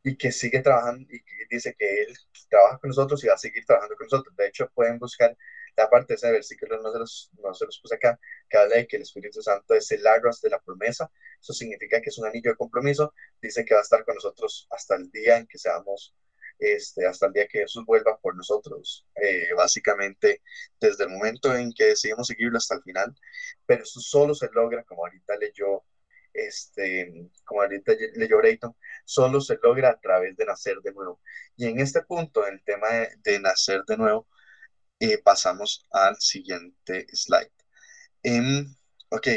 [0.03, 2.17] y que sigue trabajando y que dice que Él
[2.49, 4.35] trabaja con nosotros y va a seguir trabajando con nosotros.
[4.35, 5.35] De hecho, pueden buscar
[5.75, 8.75] la parte de ese versículo, no se los, no se los puse acá, que habla
[8.77, 11.09] de que el Espíritu Santo es el arras de la promesa.
[11.41, 13.13] Eso significa que es un anillo de compromiso.
[13.41, 16.15] Dice que va a estar con nosotros hasta el día en que seamos
[16.59, 20.41] este, hasta el día que Jesús vuelva por nosotros, eh, básicamente
[20.79, 23.15] desde el momento en que decidimos seguirlo hasta el final,
[23.65, 25.83] pero eso solo se logra, como ahorita leyó,
[26.33, 31.21] este, como ahorita leyó Brayton, solo se logra a través de nacer de nuevo.
[31.55, 32.87] Y en este punto, el tema
[33.23, 34.27] de, nacer de nuevo,
[34.99, 37.51] eh, pasamos al siguiente slide.
[38.23, 38.77] En,
[39.09, 39.27] ok,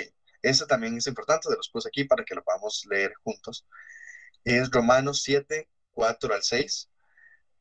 [0.42, 3.66] eso también es importante, se los puse aquí para que lo podamos leer juntos.
[4.44, 6.90] Es Romanos 7, 4 al 6.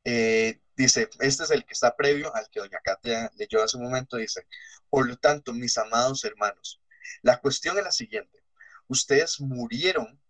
[0.06, 3.84] Eh, dice, este es el que está previo al que doña Katia leyó hace un
[3.84, 4.46] momento, dice,
[4.90, 6.82] por lo tanto, mis amados hermanos,
[7.24, 8.44] la cuestión es la siguiente,
[8.88, 10.22] ustedes murieron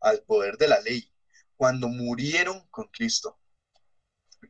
[0.00, 1.11] al poder de la ley
[1.62, 3.38] cuando murieron con Cristo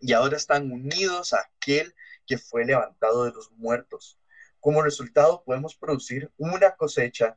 [0.01, 1.95] y ahora están unidos a aquel
[2.27, 4.19] que fue levantado de los muertos.
[4.61, 7.37] Como resultado podemos producir una cosecha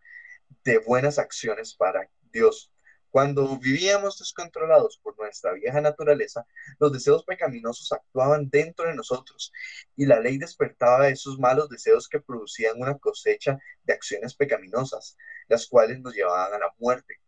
[0.63, 2.71] de buenas acciones para Dios
[3.09, 6.47] cuando vivíamos descontrolados por nuestra vieja naturaleza,
[6.79, 9.51] los deseos pecaminosos actuaban dentro de nosotros
[9.97, 15.17] y la ley despertaba esos malos deseos que producían una cosecha de acciones pecaminosas,
[15.49, 17.19] las cuales nos llevaban a la muerte.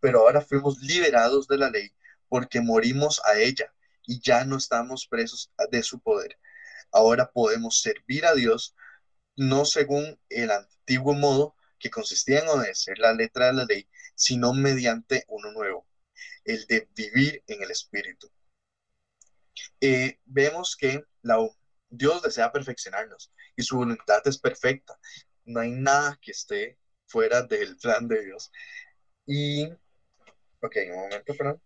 [0.00, 1.92] Pero ahora fuimos liberados de la ley
[2.28, 3.72] porque morimos a ella
[4.06, 6.38] y ya no estamos presos de su poder.
[6.92, 8.74] Ahora podemos servir a Dios
[9.36, 14.52] no según el antiguo modo que consistía en obedecer la letra de la ley, sino
[14.54, 15.86] mediante uno nuevo,
[16.44, 18.30] el de vivir en el Espíritu.
[19.80, 21.04] eh, vemos que
[21.88, 24.98] Dios desea perfeccionarnos y su voluntad es perfecta.
[25.44, 28.52] No hay nada que esté fuera del plan de Dios.
[29.30, 29.64] Y,
[30.60, 31.60] ok, un momento, perdón.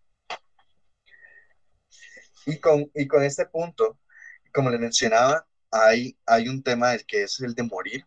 [2.46, 3.98] Y con, y con este punto,
[4.52, 8.04] como le mencionaba, hay, hay un tema del que es el de morir,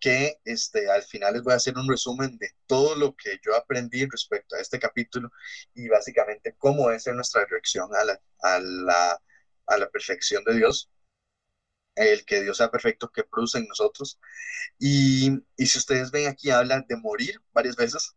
[0.00, 3.56] que este, al final les voy a hacer un resumen de todo lo que yo
[3.56, 5.30] aprendí respecto a este capítulo
[5.74, 9.22] y básicamente cómo es nuestra reacción a la, a la,
[9.66, 10.90] a la perfección de Dios,
[11.94, 14.18] el que Dios sea perfecto, que produce en nosotros.
[14.78, 18.16] Y, y si ustedes ven aquí, habla de morir varias veces.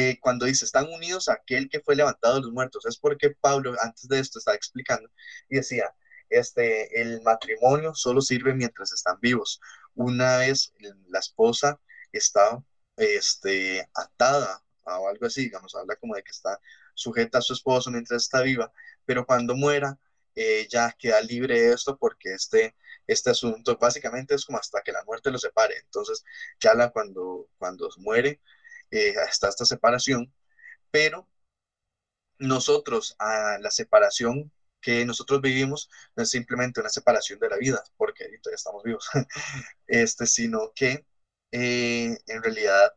[0.00, 3.30] Eh, cuando dice, están unidos a aquel que fue levantado de los muertos, es porque
[3.30, 5.10] Pablo antes de esto estaba explicando
[5.48, 5.94] y decía,
[6.30, 9.60] este, el matrimonio solo sirve mientras están vivos.
[9.94, 10.72] Una vez
[11.08, 11.78] la esposa
[12.12, 12.64] está
[12.96, 16.58] este, atada o algo así, digamos, habla como de que está
[16.94, 18.72] sujeta a su esposo mientras está viva,
[19.04, 19.98] pero cuando muera
[20.34, 22.74] eh, ya queda libre de esto porque este,
[23.06, 25.76] este asunto básicamente es como hasta que la muerte lo separe.
[25.78, 26.24] Entonces,
[26.60, 28.40] ya la, cuando, cuando muere,
[28.90, 30.32] eh, está esta separación,
[30.90, 31.28] pero
[32.38, 37.82] nosotros a la separación que nosotros vivimos no es simplemente una separación de la vida,
[37.96, 39.08] porque ahorita ya estamos vivos,
[39.86, 41.04] este, sino que
[41.52, 42.92] eh, en realidad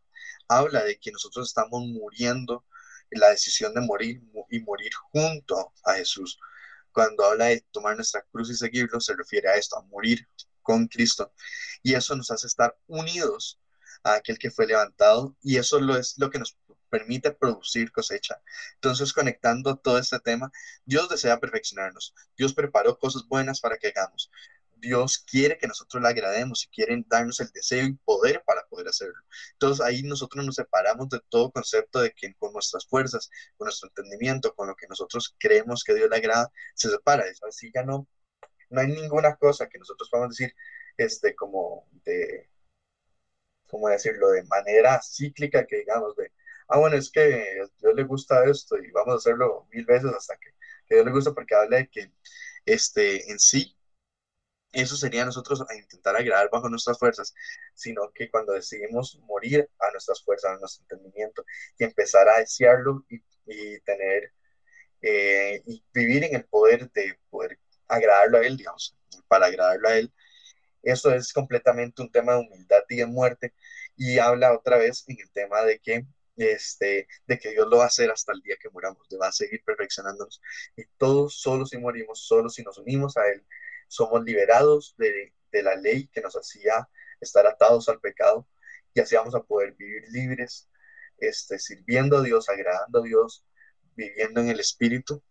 [0.47, 2.65] habla de que nosotros estamos muriendo,
[3.11, 6.39] la decisión de morir y morir junto a Jesús.
[6.91, 10.27] Cuando habla de tomar nuestra cruz y seguirlo, se refiere a esto, a morir
[10.61, 11.31] con Cristo.
[11.83, 13.59] Y eso nos hace estar unidos
[14.03, 16.57] a aquel que fue levantado y eso lo es lo que nos
[16.89, 18.39] permite producir cosecha.
[18.75, 20.51] Entonces, conectando todo este tema,
[20.85, 22.13] Dios desea perfeccionarnos.
[22.37, 24.29] Dios preparó cosas buenas para que hagamos.
[24.83, 28.89] Dios quiere que nosotros le agrademos y quieren darnos el deseo y poder para poder
[28.89, 29.19] hacerlo.
[29.53, 33.87] Entonces ahí nosotros nos separamos de todo concepto de que con nuestras fuerzas, con nuestro
[33.87, 37.23] entendimiento, con lo que nosotros creemos que Dios le agrada, se separa.
[37.47, 38.07] Así ya no,
[38.69, 40.53] no hay ninguna cosa que nosotros podamos decir
[40.97, 42.49] este, como de,
[43.73, 44.29] ¿cómo decirlo?
[44.31, 46.31] De manera cíclica que digamos de,
[46.69, 47.21] ah, bueno, es que
[47.61, 50.51] a Dios le gusta esto y vamos a hacerlo mil veces hasta que,
[50.87, 52.11] que a Dios le gusta porque habla de que
[52.65, 53.75] este, en sí,
[54.71, 57.33] eso sería nosotros intentar agradar bajo nuestras fuerzas,
[57.75, 61.45] sino que cuando decidimos morir a nuestras fuerzas, a nuestro entendimiento
[61.77, 64.33] y empezar a desearlo y, y tener
[65.01, 69.97] eh, y vivir en el poder de poder agradarlo a Él, digamos, para agradarlo a
[69.97, 70.13] Él,
[70.83, 73.53] eso es completamente un tema de humildad y de muerte
[73.95, 77.83] y habla otra vez en el tema de que este, de que Dios lo va
[77.85, 80.41] a hacer hasta el día que muramos, de va a seguir perfeccionándonos.
[80.75, 83.45] Y todos, solo si morimos, solo si nos unimos a Él,
[83.87, 86.89] somos liberados de, de la ley que nos hacía
[87.21, 88.47] estar atados al pecado
[88.93, 90.69] y así vamos a poder vivir libres,
[91.17, 93.45] este, sirviendo a Dios, agradando a Dios,
[93.95, 95.23] viviendo en el Espíritu.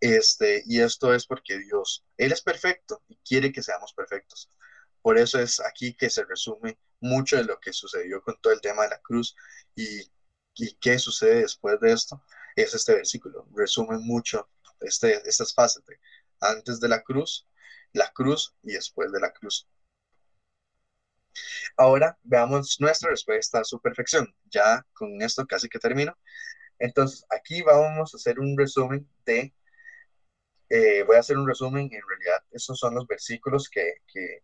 [0.00, 4.50] Este, y esto es porque Dios, Él es perfecto y quiere que seamos perfectos.
[5.04, 8.60] Por eso es aquí que se resume mucho de lo que sucedió con todo el
[8.60, 9.36] tema de la cruz
[9.76, 10.10] y
[10.56, 12.22] ¿Y qué sucede después de esto?
[12.56, 13.46] Es este versículo.
[13.54, 14.48] Resume mucho
[14.80, 15.98] este, estas fases de
[16.40, 17.46] antes de la cruz,
[17.92, 19.68] la cruz y después de la cruz.
[21.76, 24.32] Ahora veamos nuestra respuesta a su perfección.
[24.44, 26.16] Ya con esto casi que termino.
[26.78, 29.52] Entonces, aquí vamos a hacer un resumen de,
[30.68, 34.42] eh, voy a hacer un resumen, en realidad estos son los versículos que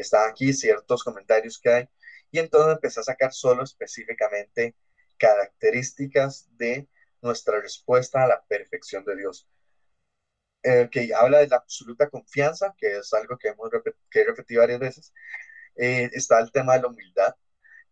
[0.00, 1.88] están aquí, ciertos comentarios que hay,
[2.30, 4.74] y entonces empecé a sacar solo específicamente
[5.18, 6.88] características de
[7.22, 9.46] nuestra respuesta a la perfección de Dios.
[10.62, 14.80] Eh, que habla de la absoluta confianza, que es algo que hemos he repetido varias
[14.80, 15.12] veces.
[15.76, 17.34] Eh, está el tema de la humildad,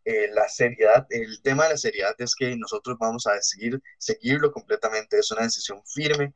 [0.05, 1.07] eh, la seriedad.
[1.11, 5.19] El tema de la seriedad es que nosotros vamos a decidir seguirlo completamente.
[5.19, 6.35] Es una decisión firme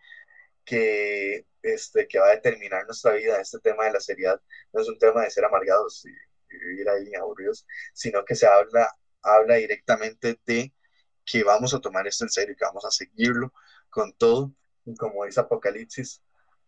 [0.64, 3.40] que, este, que va a determinar nuestra vida.
[3.40, 4.40] Este tema de la seriedad
[4.72, 6.10] no es un tema de ser amargados y,
[6.54, 8.88] y vivir ahí aburridos, sino que se habla,
[9.22, 10.72] habla directamente de
[11.24, 13.52] que vamos a tomar esto en serio, que vamos a seguirlo
[13.90, 14.52] con todo.
[14.84, 16.22] Y como dice Apocalipsis,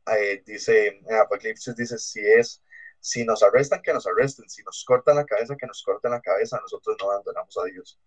[0.07, 2.63] eh, dice, Apocalipsis dice, si es,
[3.01, 6.21] si nos arrestan, que nos arresten, si nos cortan la cabeza, que nos corten la
[6.21, 7.99] cabeza, nosotros no abandonamos a Dios.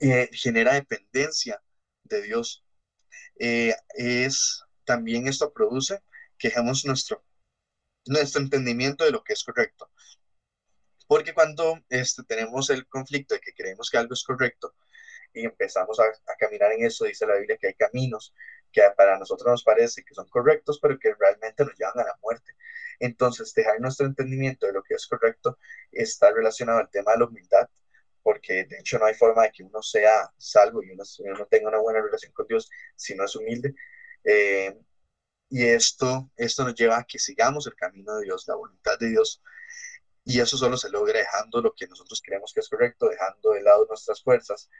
[0.00, 1.62] Eh, genera dependencia
[2.04, 2.64] de Dios.
[3.38, 6.02] Eh, es, también esto produce
[6.38, 7.24] que dejemos nuestro,
[8.06, 9.90] nuestro entendimiento de lo que es correcto.
[11.06, 14.74] Porque cuando este, tenemos el conflicto de que creemos que algo es correcto
[15.32, 18.34] y empezamos a, a, caminar en eso, dice la Biblia que hay caminos
[18.72, 22.18] que para nosotros nos parece que son correctos, pero que realmente nos llevan a la
[22.22, 22.52] muerte.
[23.00, 25.58] Entonces, dejar nuestro entendimiento de lo que es correcto
[25.92, 27.68] está relacionado al tema de la humildad,
[28.32, 31.68] porque de hecho no hay forma de que uno sea salvo y uno, uno tenga
[31.70, 33.74] una buena relación con Dios si no es humilde.
[34.24, 34.76] Eh,
[35.50, 39.08] Y esto, esto nos lleva a que sigamos el camino de Dios, la voluntad de
[39.10, 39.42] Dios,
[40.24, 43.62] y eso solo se logra dejando lo que nosotros creemos que es correcto, dejando de
[43.62, 44.70] lado nuestras fuerzas.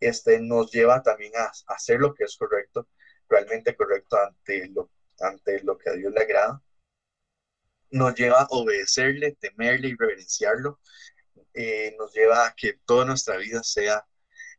[0.00, 2.88] Este nos lleva también a, a hacer lo que es correcto,
[3.28, 4.90] realmente correcto ante lo,
[5.20, 6.62] ante lo que a Dios le agrada.
[7.92, 10.80] Nos lleva a obedecerle, temerle y reverenciarlo.
[11.54, 14.06] Eh, nos lleva a que toda nuestra vida sea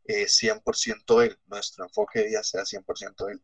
[0.04, 3.42] eh, 100% Él, nuestro enfoque de vida sea 100% Él.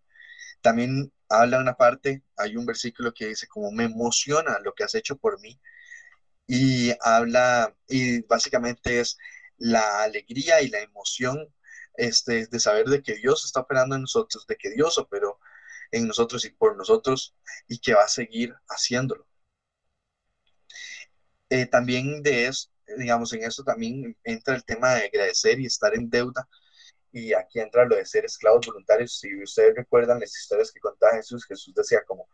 [0.61, 4.95] También habla una parte, hay un versículo que dice, como me emociona lo que has
[4.95, 5.61] hecho por mí,
[6.47, 9.19] y habla, y básicamente es
[9.59, 11.55] la alegría y la emoción
[11.95, 15.39] este, de saber de que Dios está operando en nosotros, de que Dios operó
[15.91, 17.37] en nosotros y por nosotros
[17.69, 19.27] y que va a seguir haciéndolo.
[21.51, 25.95] Eh, también de eso, digamos, en eso también entra el tema de agradecer y estar
[25.95, 26.49] en deuda.
[27.13, 29.19] Y aquí entra lo de ser esclavos voluntarios.
[29.19, 32.29] Si ustedes recuerdan las historias que contaba Jesús, Jesús decía como,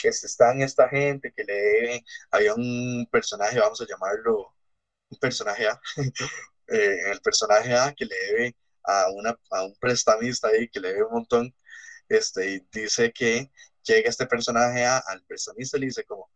[0.00, 4.54] que están esta gente que le debe, había un personaje, vamos a llamarlo
[5.10, 5.80] un personaje A,
[6.68, 10.88] eh, el personaje A que le debe a, una, a un prestamista ahí que le
[10.88, 11.54] debe un montón,
[12.08, 13.50] este, y dice que
[13.82, 16.30] llega este personaje A al prestamista y le dice como,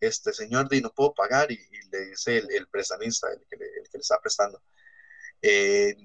[0.00, 1.58] este señor, di, no puedo pagar, y,
[1.90, 4.62] le dice el, el prestamista, el que, le, el que le está prestando,
[5.42, 5.96] eh,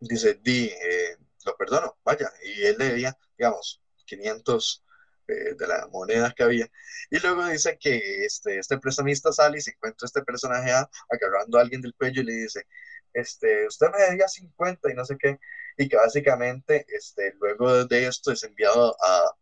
[0.00, 4.84] dice, di, eh, lo perdono, vaya, y él le debía, digamos, 500
[5.28, 6.70] eh, de la moneda que había.
[7.10, 11.58] Y luego dice que este, este prestamista sale y se encuentra este personaje A agarrando
[11.58, 12.66] a alguien del cuello y le dice,
[13.12, 15.38] este, usted me debía 50 y no sé qué,
[15.76, 19.36] y que básicamente este, luego de esto es enviado a,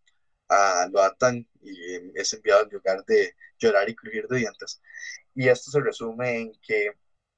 [0.48, 4.80] a lo atan y es enviado al lugar de llorar y crujir de dientes.
[5.34, 6.92] Y esto se resume en que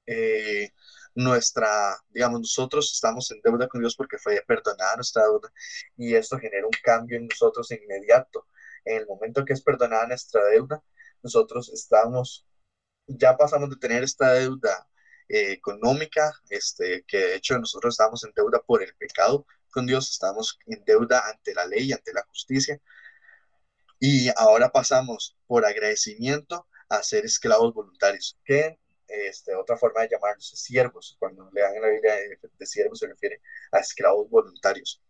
[0.06, 0.72] eh,
[1.14, 5.52] nuestra, digamos, nosotros estamos en deuda con Dios porque fue perdonada nuestra deuda
[5.96, 8.46] y esto genera un cambio en nosotros inmediato.
[8.84, 10.82] En el momento que es perdonada nuestra deuda,
[11.22, 12.46] nosotros estamos,
[13.06, 14.88] ya pasamos de tener esta deuda
[15.28, 20.10] eh, económica, este, que de hecho nosotros estamos en deuda por el pecado con Dios,
[20.10, 22.80] estamos en deuda ante la ley, ante la justicia,
[24.00, 30.48] y ahora pasamos por agradecimiento a ser esclavos voluntarios, que este, otra forma de llamarlos
[30.50, 33.40] siervos, cuando le dan la Biblia de, de siervos se refiere
[33.72, 35.02] a esclavos voluntarios,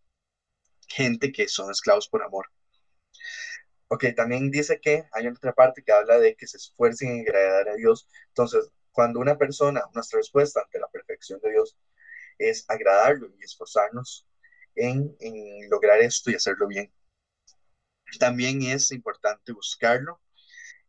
[0.88, 2.46] gente que son esclavos por amor.
[3.88, 7.68] Ok, también dice que hay otra parte que habla de que se esfuercen en agradar
[7.70, 8.08] a Dios.
[8.28, 11.76] Entonces, cuando una persona, nuestra respuesta ante la perfección de Dios
[12.38, 14.26] es agradarlo y esforzarnos
[14.76, 15.16] en
[15.70, 16.92] lograr esto y hacerlo bien.
[18.16, 20.20] También es importante buscarlo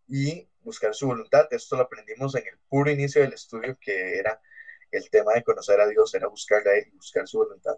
[0.08, 1.48] y buscar su voluntad.
[1.52, 4.42] Esto lo aprendimos en el puro inicio del estudio, que era
[4.92, 7.78] el tema de conocer a Dios, era buscarle a Él y buscar su voluntad.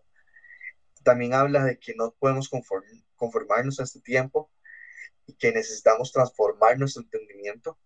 [1.03, 2.49] También habla de que no podemos
[3.15, 4.51] conformarnos a este tiempo
[5.25, 7.79] y que necesitamos transformar nuestro entendimiento.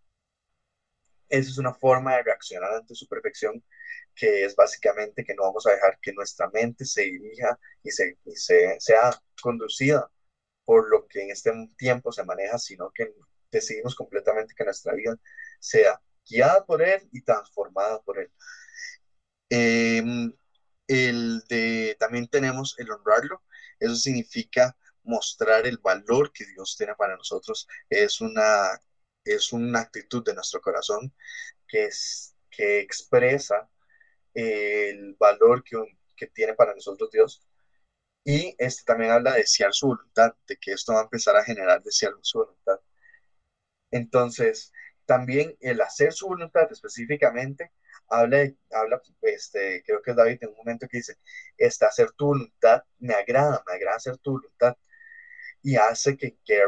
[1.29, 3.63] Esa es una forma de reaccionar ante su perfección,
[4.13, 8.17] que es básicamente que no vamos a dejar que nuestra mente se dirija y, se,
[8.25, 10.11] y se, sea conducida
[10.65, 13.13] por lo que en este tiempo se maneja, sino que
[13.51, 15.17] decidimos completamente que nuestra vida
[15.60, 18.32] sea guiada por Él y transformada por Él.
[19.49, 20.34] Em,
[20.88, 23.43] el de, también tenemos el honrarlo,
[23.80, 28.80] eso significa mostrar el valor que Dios tiene para nosotros, es una,
[29.23, 31.13] es una actitud de nuestro corazón
[31.67, 33.69] que, es, que expresa
[34.34, 35.78] el valor que,
[36.15, 37.41] que tiene para nosotros Dios.
[38.25, 41.43] Y este también habla de desear su voluntad, de que esto va a empezar a
[41.45, 42.79] generar desear su voluntad.
[43.91, 44.73] Entonces,
[45.05, 47.71] también el hacer su voluntad específicamente,
[48.09, 51.17] habla, habla este, creo que es David en un momento que dice,
[51.57, 54.75] este, hacer tu voluntad me agrada, me agrada hacer tu voluntad.
[55.61, 56.59] Y hace que, que,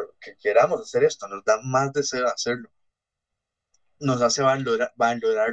[0.42, 2.70] queramos hacer esto, nos da más deseo de hacerlo.
[4.00, 4.94] Nos hace valorar,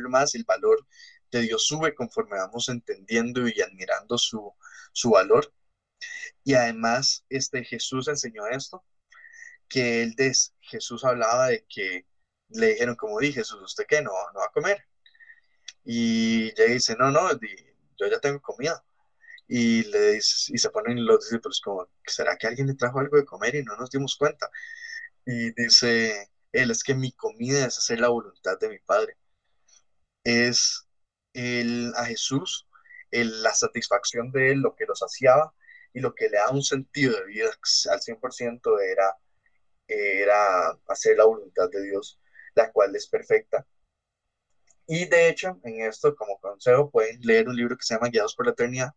[0.09, 0.87] más, el valor
[1.31, 4.55] de Dios sube conforme vamos entendiendo y admirando su,
[4.93, 5.53] su valor.
[6.45, 8.85] Y además, este, Jesús enseñó esto,
[9.69, 10.15] que él
[10.61, 12.07] Jesús hablaba de que
[12.51, 14.03] le dijeron, como dije, Jesús, ¿usted qué?
[14.03, 14.87] No, no va a comer.
[15.85, 18.85] Y ella dice, no, no, yo ya tengo comida.
[19.49, 23.17] Y, le dice, y se ponen los discípulos como, ¿será que alguien le trajo algo
[23.17, 24.51] de comer y no nos dimos cuenta?
[25.27, 29.17] Y dice, él es que mi comida es hacer la voluntad de mi Padre.
[30.25, 30.87] Es
[31.35, 32.67] el, a Jesús
[33.11, 35.55] el, la satisfacción de él, lo que lo saciaba
[35.95, 37.51] y lo que le da un sentido de vida
[37.91, 39.17] al 100% era
[39.89, 42.21] era hacer la voluntad de Dios,
[42.55, 43.67] la cual es perfecta.
[44.87, 48.35] Y de hecho, en esto, como consejo, pueden leer un libro que se llama Guiados
[48.35, 48.93] por la Eternidad,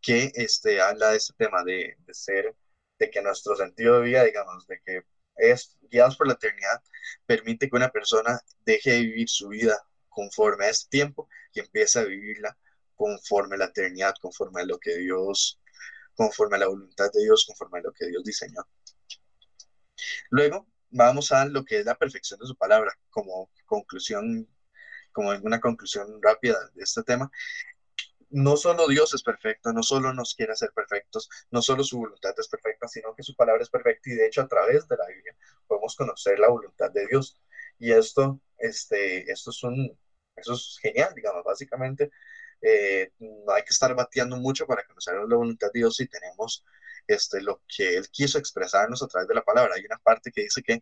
[0.00, 2.54] que este, habla de este tema de, de ser,
[2.98, 5.02] de que nuestro sentido de vida, digamos, de que
[5.36, 6.82] es guiados por la eternidad,
[7.26, 12.00] permite que una persona deje de vivir su vida conforme a este tiempo y empiece
[12.00, 12.56] a vivirla
[12.96, 15.60] conforme a la eternidad, conforme a lo que Dios,
[16.18, 18.66] conforme a la voluntad de Dios, conforme a lo que Dios diseñó.
[20.30, 24.48] Luego vamos a lo que es la perfección de su palabra, como conclusión,
[25.12, 27.30] como una conclusión rápida de este tema.
[28.30, 32.34] No solo Dios es perfecto, no solo nos quiere hacer perfectos, no solo su voluntad
[32.36, 35.06] es perfecta, sino que su palabra es perfecta y de hecho a través de la
[35.06, 35.36] Biblia
[35.68, 37.40] podemos conocer la voluntad de Dios.
[37.78, 39.96] Y esto, este, esto es un,
[40.34, 42.10] eso es genial, digamos, básicamente
[42.60, 46.64] eh, no hay que estar bateando mucho para conocer la voluntad de Dios si tenemos
[47.06, 49.74] este, lo que Él quiso expresarnos a través de la palabra.
[49.76, 50.80] Hay una parte que dice que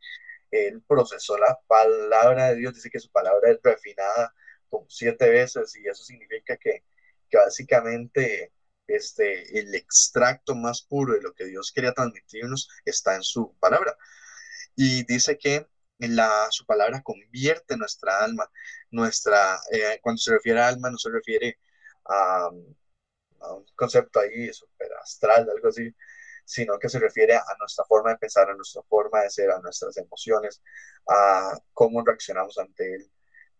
[0.50, 4.34] Él procesó la palabra de Dios, dice que su palabra es refinada
[4.68, 6.84] como siete veces y eso significa que,
[7.30, 8.52] que básicamente
[8.86, 13.96] este, el extracto más puro de lo que Dios quería transmitirnos está en su palabra.
[14.76, 15.66] Y dice que
[15.98, 18.50] la, su palabra convierte nuestra alma.
[18.90, 21.58] Nuestra, eh, cuando se refiere a alma, no se refiere
[22.08, 25.94] a, un concepto ahí super astral, algo así,
[26.44, 29.60] sino que se refiere a nuestra forma de pensar, a nuestra forma de ser, a
[29.60, 30.62] nuestras emociones,
[31.08, 33.10] a cómo reaccionamos ante él.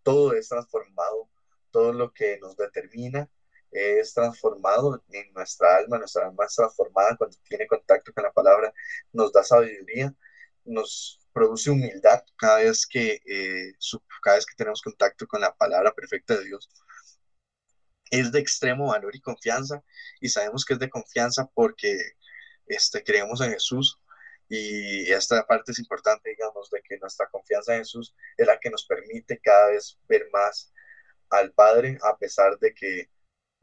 [0.03, 1.29] Todo es transformado,
[1.71, 3.29] todo lo que nos determina
[3.71, 8.73] es transformado en nuestra alma, nuestra alma es transformada cuando tiene contacto con la palabra,
[9.13, 10.15] nos da sabiduría,
[10.65, 13.73] nos produce humildad cada vez que, eh,
[14.23, 16.71] cada vez que tenemos contacto con la palabra perfecta de Dios
[18.11, 19.83] es de extremo valor y confianza
[20.21, 21.99] y sabemos que es de confianza porque
[22.67, 24.01] este, creemos en Jesús
[24.49, 28.71] y esta parte es importante, digamos, de que nuestra confianza en Jesús es la que
[28.71, 30.73] nos permite cada vez ver más
[31.31, 33.11] al Padre a pesar de que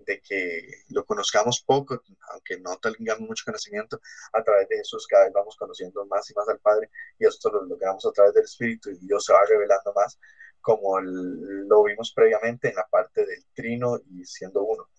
[0.06, 4.02] de que lo conozcamos poco, aunque no tengamos mucho conocimiento,
[4.34, 6.90] a través de Jesús cada vez vamos conociendo más y más al Padre
[7.20, 10.20] y esto lo logramos a través del Espíritu y Dios se va revelando más
[10.64, 14.90] como lo vimos previamente en la parte del trino y siendo uno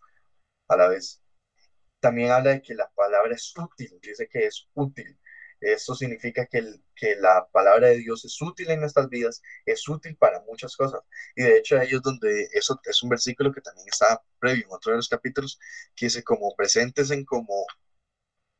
[0.69, 1.23] a la vez.
[2.01, 5.19] También habla de que la palabra es útil, dice que es útil.
[5.61, 6.63] Esto significa que,
[6.95, 11.01] que la palabra de Dios es útil en nuestras vidas, es útil para muchas cosas.
[11.37, 14.73] Y de hecho ahí es donde eso es un versículo que también está previo en
[14.73, 15.59] otro de los capítulos,
[15.97, 17.67] que dice como presentes en como,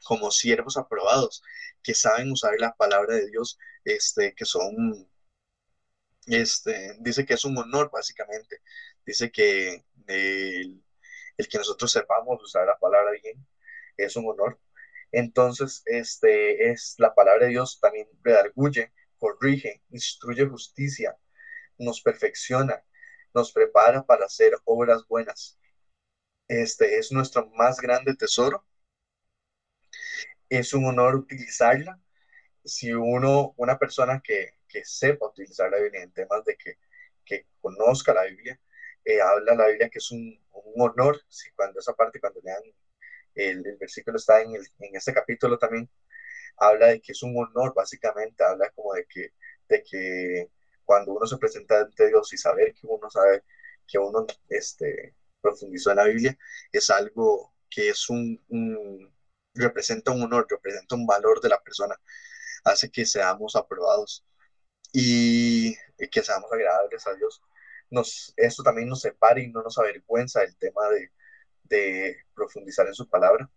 [0.05, 1.43] como siervos aprobados,
[1.83, 5.09] que saben usar la palabra de Dios, este, que son
[6.27, 8.61] este, dice que es un honor, básicamente.
[9.05, 10.83] Dice que el,
[11.49, 13.47] que nosotros sepamos usar la palabra bien
[13.97, 14.59] es un honor.
[15.13, 21.17] Entonces, este es la palabra de Dios también redarguye, corrige, instruye justicia,
[21.79, 22.85] nos perfecciona,
[23.35, 25.59] nos prepara para hacer obras buenas.
[26.49, 28.67] Este es nuestro más grande tesoro.
[30.49, 32.01] Es un honor utilizarla.
[32.65, 36.79] Si uno, una persona que, que sepa utilizar la Biblia en temas de que,
[37.25, 38.61] que conozca la Biblia.
[39.05, 42.63] Eh, habla la Biblia que es un, un honor, si cuando esa parte, cuando lean
[43.35, 45.89] el, el versículo está en, el, en este capítulo también,
[46.57, 49.33] habla de que es un honor, básicamente, habla como de que,
[49.69, 50.51] de que
[50.85, 53.45] cuando uno se presenta ante Dios y saber que uno sabe
[53.87, 56.39] que uno este, profundizó en la Biblia,
[56.73, 59.15] es algo que es un, un,
[59.55, 61.97] representa un honor, representa un valor de la persona,
[62.65, 64.25] hace que seamos aprobados
[64.95, 65.77] y,
[66.11, 67.43] que seamos agradables a Dios.
[67.91, 71.11] Nos, esto también nos separa y no nos avergüenza el tema de,
[71.65, 73.51] de profundizar en su palabra.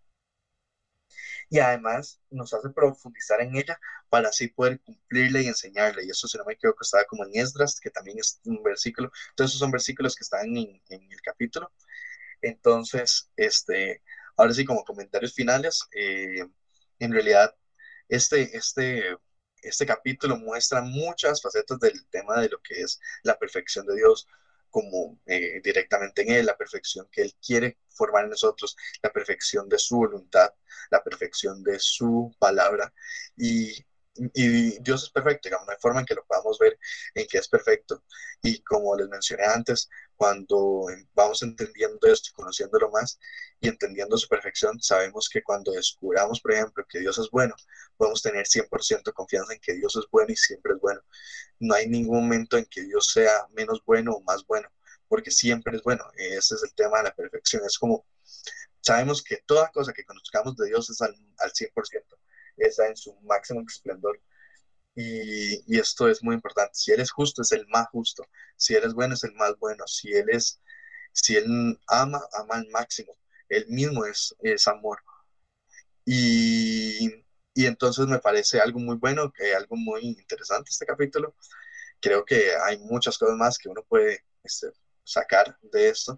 [1.49, 3.79] Y además nos hace profundizar en ella
[4.09, 6.03] para así poder cumplirla y enseñarla.
[6.03, 9.11] Y eso, si no me equivoco, estaba como en Esdras, que también es un versículo.
[9.29, 11.71] Entonces, esos son versículos que están en, en el capítulo.
[12.41, 14.01] Entonces, este,
[14.37, 16.45] ahora sí, como comentarios finales, eh,
[16.99, 17.55] en realidad,
[18.09, 19.17] este, este
[19.61, 24.27] este capítulo muestra muchas facetas del tema de lo que es la perfección de Dios,
[24.69, 29.67] como eh, directamente en Él, la perfección que Él quiere formar en nosotros, la perfección
[29.69, 30.53] de su voluntad,
[30.91, 32.93] la perfección de su palabra.
[33.35, 33.73] Y,
[34.33, 36.77] y Dios es perfecto, digamos, no hay forma en que lo podamos ver
[37.15, 38.03] en que es perfecto.
[38.41, 43.19] Y como les mencioné antes, cuando vamos entendiendo esto conociéndolo más
[43.61, 47.55] y entendiendo su perfección, sabemos que cuando descubramos, por ejemplo, que Dios es bueno,
[47.95, 51.01] podemos tener 100% confianza en que Dios es bueno y siempre es bueno.
[51.59, 54.67] No hay ningún momento en que Dios sea menos bueno o más bueno,
[55.07, 56.03] porque siempre es bueno.
[56.17, 57.63] Ese es el tema de la perfección.
[57.65, 58.05] Es como,
[58.81, 62.17] sabemos que toda cosa que conozcamos de Dios es al, al 100%,
[62.57, 64.19] está en su máximo esplendor.
[64.97, 66.71] Y, esto es muy importante.
[66.73, 68.25] Si Él es justo, es el más justo.
[68.55, 69.85] Si Él es bueno, es el más bueno.
[69.87, 70.59] Si Él es,
[71.13, 73.15] si Él ama, ama al máximo.
[73.49, 74.99] Él mismo es, es amor.
[76.05, 77.23] Y,
[77.53, 81.35] y entonces me parece algo muy bueno, que algo muy interesante este capítulo.
[81.99, 84.67] Creo que hay muchas cosas más que uno puede este,
[85.03, 86.17] sacar de esto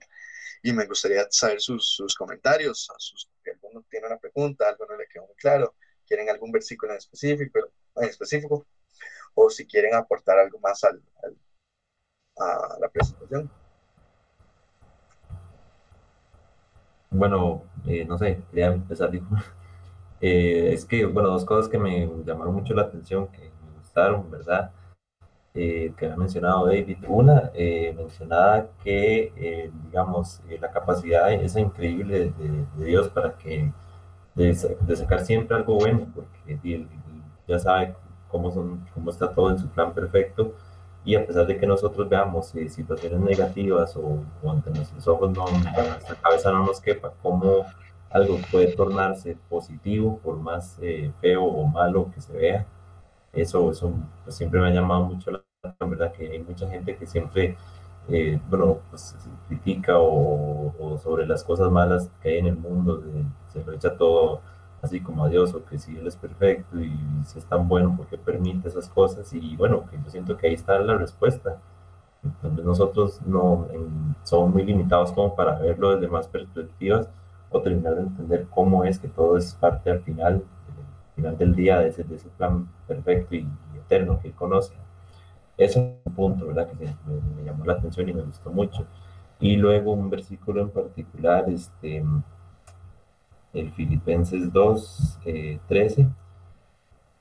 [0.63, 5.07] y me gustaría saber sus, sus comentarios, si alguno tiene una pregunta, algo no le
[5.07, 5.75] quedó muy claro,
[6.09, 7.59] quieren algún versículo en específico,
[7.95, 8.65] en específico
[9.35, 11.37] o si quieren aportar algo más al, al,
[12.37, 13.49] a la presentación.
[17.11, 19.11] Bueno, eh, no sé, quería empezar.
[20.21, 24.29] Eh, es que, bueno, dos cosas que me llamaron mucho la atención, que me gustaron,
[24.29, 24.69] ¿verdad?
[25.53, 26.97] Eh, que ha mencionado David.
[27.07, 33.37] Una, eh, mencionaba que, eh, digamos, eh, la capacidad esa increíble de, de Dios para
[33.37, 33.71] que,
[34.43, 36.87] de, de sacar siempre algo bueno, porque él,
[37.47, 37.95] ya sabe
[38.29, 40.53] cómo, son, cómo está todo en su plan perfecto,
[41.05, 45.31] y a pesar de que nosotros veamos eh, situaciones negativas o, o ante nuestros ojos,
[45.31, 47.65] no, nuestra cabeza no nos quepa, cómo
[48.09, 52.65] algo puede tornarse positivo, por más eh, feo o malo que se vea
[53.33, 56.11] eso, eso pues, siempre me ha llamado mucho la atención, ¿verdad?
[56.13, 57.57] Que hay mucha gente que siempre,
[58.09, 59.15] eh, bueno, pues
[59.47, 63.73] critica o, o sobre las cosas malas que hay en el mundo, de- se lo
[63.73, 64.41] echa todo
[64.81, 66.91] así como a Dios, o que si Él es perfecto y
[67.25, 69.31] si es tan bueno, ¿por qué permite esas cosas?
[69.33, 71.57] Y bueno, que yo siento que ahí está la respuesta.
[72.23, 77.07] Entonces nosotros no en- somos muy limitados como para verlo desde más perspectivas
[77.51, 81.55] o terminar de entender cómo es que todo es parte al final, al final del
[81.55, 84.73] día de ese, de ese plan perfecto y, y eterno que él conoce.
[85.57, 86.69] Es un punto, ¿verdad?
[86.69, 86.95] Que me-
[87.37, 88.85] me llamó la atención y me gustó mucho.
[89.39, 92.03] Y luego un versículo en particular, este,
[93.53, 96.07] el Filipenses 2, eh, 13,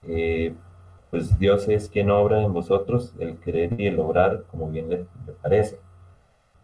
[0.07, 0.55] eh,
[1.11, 5.07] pues Dios es quien obra en vosotros el querer y el obrar como bien le,
[5.43, 5.81] parece.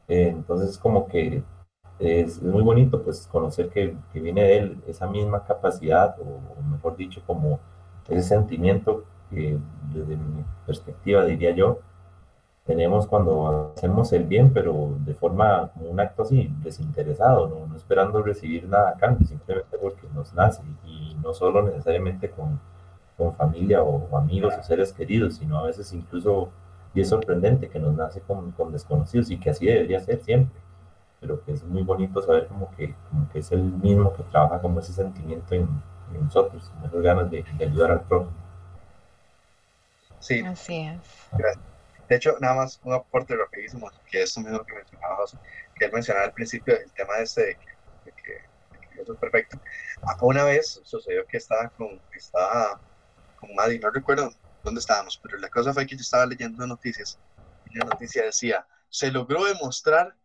[0.08, 1.42] Eh, entonces, como que
[1.98, 6.24] es, es muy bonito pues conocer que, que viene de él esa misma capacidad, o,
[6.58, 7.60] o mejor dicho, como
[8.08, 9.58] ese sentimiento que
[9.92, 11.80] desde mi perspectiva diría yo,
[12.64, 17.76] tenemos cuando hacemos el bien, pero de forma como un acto así, desinteresado, no, no
[17.76, 22.58] esperando recibir nada a cambio, simplemente porque nos nace y no solo necesariamente con,
[23.18, 26.48] con familia o, amigos o seres queridos, sino a veces incluso,
[26.94, 30.58] y es sorprendente que nos nace con, con desconocidos y que así debería ser siempre,
[31.20, 34.60] pero que es muy bonito saber como que, como que es el mismo que trabaja
[34.60, 35.68] como ese sentimiento en,
[36.14, 38.32] en nosotros, con esas ganas de, de ayudar al prójimo.
[40.18, 40.98] Sí, Así es.
[41.32, 41.73] gracias.
[42.08, 45.38] De hecho, nada más un aporte rapidísimo, que es lo mismo que mencionaba José,
[45.74, 47.66] que él mencionaba al principio el tema este de que,
[48.04, 48.32] de que,
[48.72, 49.58] de que Dios es perfecto.
[50.02, 52.82] Ah, Una vez sucedió que estaba con, estaba
[53.36, 54.30] con Maddie, no recuerdo
[54.62, 57.20] dónde estábamos, pero la cosa fue que yo estaba leyendo noticias
[57.64, 60.16] y la noticia decía, se logró demostrar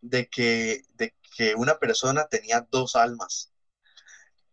[0.00, 3.52] de que, de que una persona tenía dos almas.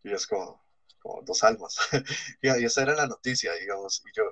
[0.03, 0.63] Y es como,
[0.99, 1.77] como dos almas.
[2.41, 4.23] y esa era la noticia, digamos, y yo,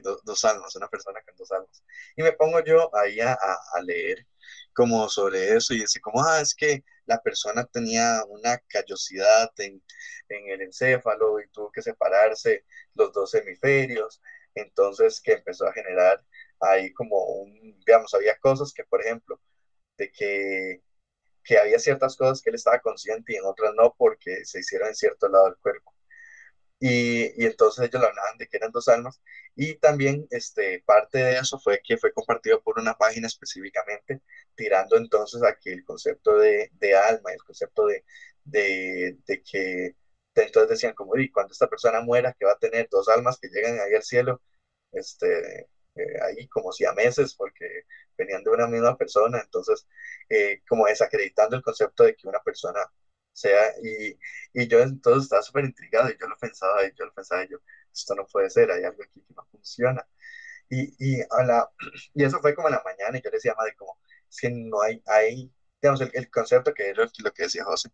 [0.00, 1.82] dos almas, una persona con dos almas.
[2.16, 3.36] Y me pongo yo ahí a,
[3.82, 4.26] leer
[4.74, 9.82] como sobre eso y dice como, ah, es que la persona tenía una callosidad en,
[10.28, 12.64] en el encéfalo y tuvo que separarse
[12.94, 14.20] los dos hemisferios,
[14.54, 16.24] entonces que empezó a generar
[16.60, 19.40] ahí como un, digamos, había cosas que, por ejemplo,
[19.96, 20.82] de que,
[21.44, 24.88] que había ciertas cosas que él estaba consciente y en otras no porque se hicieron
[24.88, 25.92] en cierto lado del cuerpo.
[26.80, 29.20] Y, y entonces ellos lo hablaban de que eran dos almas.
[29.56, 34.20] Y también este, parte de eso fue que fue compartido por una página específicamente,
[34.54, 38.04] tirando entonces aquí el concepto de, de alma, el concepto de,
[38.44, 39.96] de, de que
[40.34, 43.48] entonces decían como, y cuando esta persona muera, que va a tener dos almas que
[43.48, 44.40] llegan ahí al cielo,
[44.92, 47.84] este, eh, ahí como si a meses, porque
[48.16, 49.86] venían de una misma persona, entonces
[50.28, 52.80] eh, como desacreditando el concepto de que una persona
[53.38, 54.18] sea, y,
[54.54, 57.48] y yo entonces estaba súper intrigado y yo lo pensaba y yo lo pensaba y
[57.50, 57.58] yo,
[57.92, 60.06] esto no puede ser, hay algo aquí que no funciona.
[60.68, 61.70] Y, y, a la,
[62.14, 63.98] y eso fue como en la mañana y yo le decía a madre como,
[64.30, 67.90] es que no hay, hay digamos, el, el concepto que lo, lo que decía José,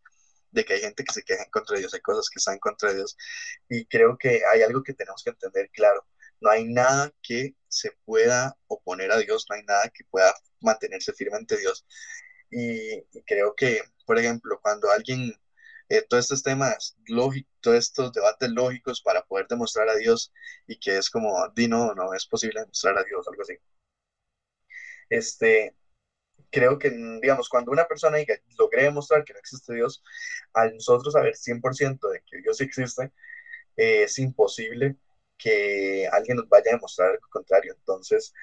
[0.51, 2.55] de que hay gente que se queja en contra de Dios, hay cosas que están
[2.55, 3.17] en contra de Dios,
[3.69, 6.07] y creo que hay algo que tenemos que entender claro,
[6.41, 11.13] no hay nada que se pueda oponer a Dios, no hay nada que pueda mantenerse
[11.13, 11.87] firme ante Dios,
[12.51, 15.33] y, y creo que, por ejemplo, cuando alguien,
[15.89, 20.33] eh, todos estos temas lógicos, todos estos debates lógicos para poder demostrar a Dios
[20.67, 23.55] y que es como, di no, no es posible demostrar a Dios, algo así.
[25.09, 25.75] Este,
[26.51, 26.91] creo que,
[27.23, 30.03] digamos, cuando una persona diga, logré demostrar que no existe Dios,
[30.55, 33.13] al nosotros saber 100% de que Dios existe,
[33.77, 34.97] eh, es imposible
[35.39, 37.75] que alguien nos vaya a demostrar algo contrario.
[37.79, 38.35] Entonces,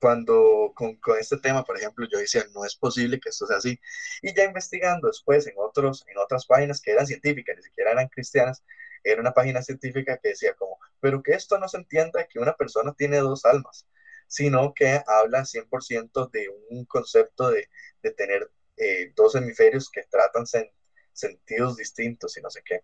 [0.00, 3.58] cuando con, con, este tema, por ejemplo, yo decía, no es posible que esto sea
[3.58, 3.78] así.
[4.22, 8.08] Y ya investigando después en, otros, en otras páginas que eran científicas, ni siquiera eran
[8.08, 8.62] cristianas,
[9.04, 12.54] era una página científica que decía como, pero que esto no se entienda que una
[12.56, 13.86] persona tiene dos almas,
[14.26, 17.68] sino que habla 100% de un concepto de,
[18.02, 20.70] de tener eh, dos hemisferios que tratan sen-
[21.12, 22.82] sentidos distintos y no sé qué.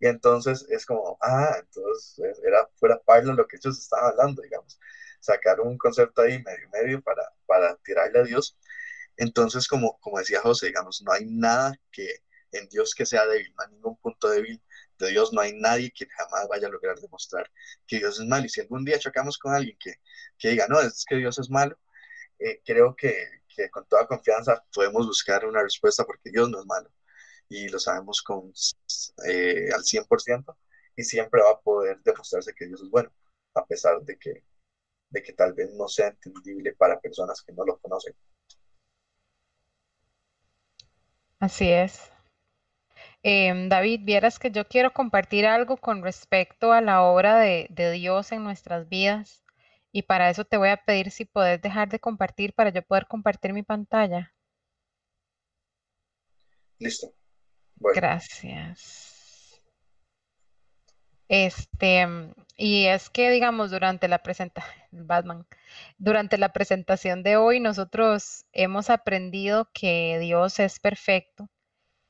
[0.00, 4.78] Y entonces es como, ah, entonces era fuera Parlo lo que ellos estaban hablando, digamos.
[5.20, 8.56] Sacar un concepto ahí medio medio para, para tirarle a Dios.
[9.16, 13.52] Entonces, como, como decía José, digamos, no hay nada que en Dios que sea débil,
[13.56, 14.62] no hay ningún punto débil
[14.98, 17.50] de Dios, no hay nadie que jamás vaya a lograr demostrar
[17.86, 18.46] que Dios es malo.
[18.46, 19.94] Y si algún día chocamos con alguien que,
[20.38, 21.78] que diga, no, es que Dios es malo,
[22.38, 26.66] eh, creo que, que con toda confianza podemos buscar una respuesta porque Dios no es
[26.66, 26.90] malo
[27.48, 28.52] y lo sabemos con,
[29.26, 30.56] eh, al 100%
[30.96, 33.10] y siempre va a poder demostrarse que Dios es bueno,
[33.54, 34.44] a pesar de que,
[35.10, 38.14] de que tal vez no sea entendible para personas que no lo conocen.
[41.40, 42.10] Así es.
[43.22, 47.90] Em, David, vieras que yo quiero compartir algo con respecto a la obra de, de
[47.92, 49.44] Dios en nuestras vidas
[49.92, 53.06] y para eso te voy a pedir si puedes dejar de compartir para yo poder
[53.06, 54.32] compartir mi pantalla.
[56.78, 57.12] Listo.
[57.76, 59.07] Bueno, Gracias.
[61.28, 65.46] Este, mm, y es que, digamos, durante la presentación, Batman,
[65.98, 71.48] durante la presentación de hoy, nosotros hemos aprendido que Dios es perfecto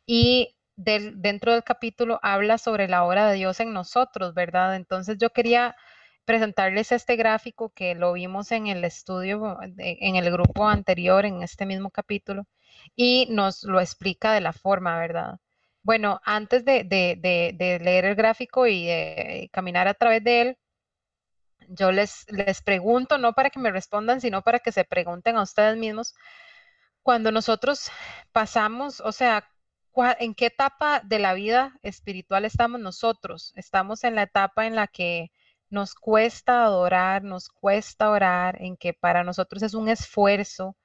[0.07, 4.77] y del- dentro del capítulo habla sobre la obra de Dios en nosotros, ¿verdad?
[4.77, 5.77] Entonces yo quería
[6.25, 11.43] presentarles este gráfico que lo vimos en el estudio, de- en el grupo anterior, en
[11.43, 12.47] este mismo capítulo,
[12.97, 15.39] y nos lo explica de la forma, ¿verdad?
[15.89, 16.86] Bueno, antes de,
[17.82, 20.59] leer el gráfico y de caminar a través de él,
[21.68, 25.43] yo les, les pregunto, no para que me respondan, sino para que se pregunten a
[25.45, 26.14] ustedes mismos,
[27.03, 27.91] cuando nosotros
[28.32, 29.51] pasamos, o sea,
[30.20, 33.55] ¿en qué etapa de la vida espiritual estamos nosotros?
[33.57, 35.30] Estamos en la etapa en la que
[35.70, 40.76] nos cuesta adorar, nos cuesta orar, en que para nosotros es un esfuerzo,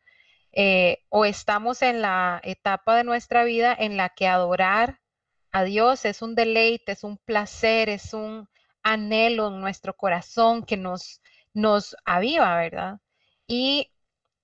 [0.54, 5.00] eh, o estamos en la etapa de nuestra vida en la que adorar
[5.52, 8.48] a Dios es un deleite, es un placer, es un
[8.84, 11.22] anhelo en nuestro corazón que nos,
[11.54, 13.00] nos aviva, ¿verdad?
[13.48, 13.92] Y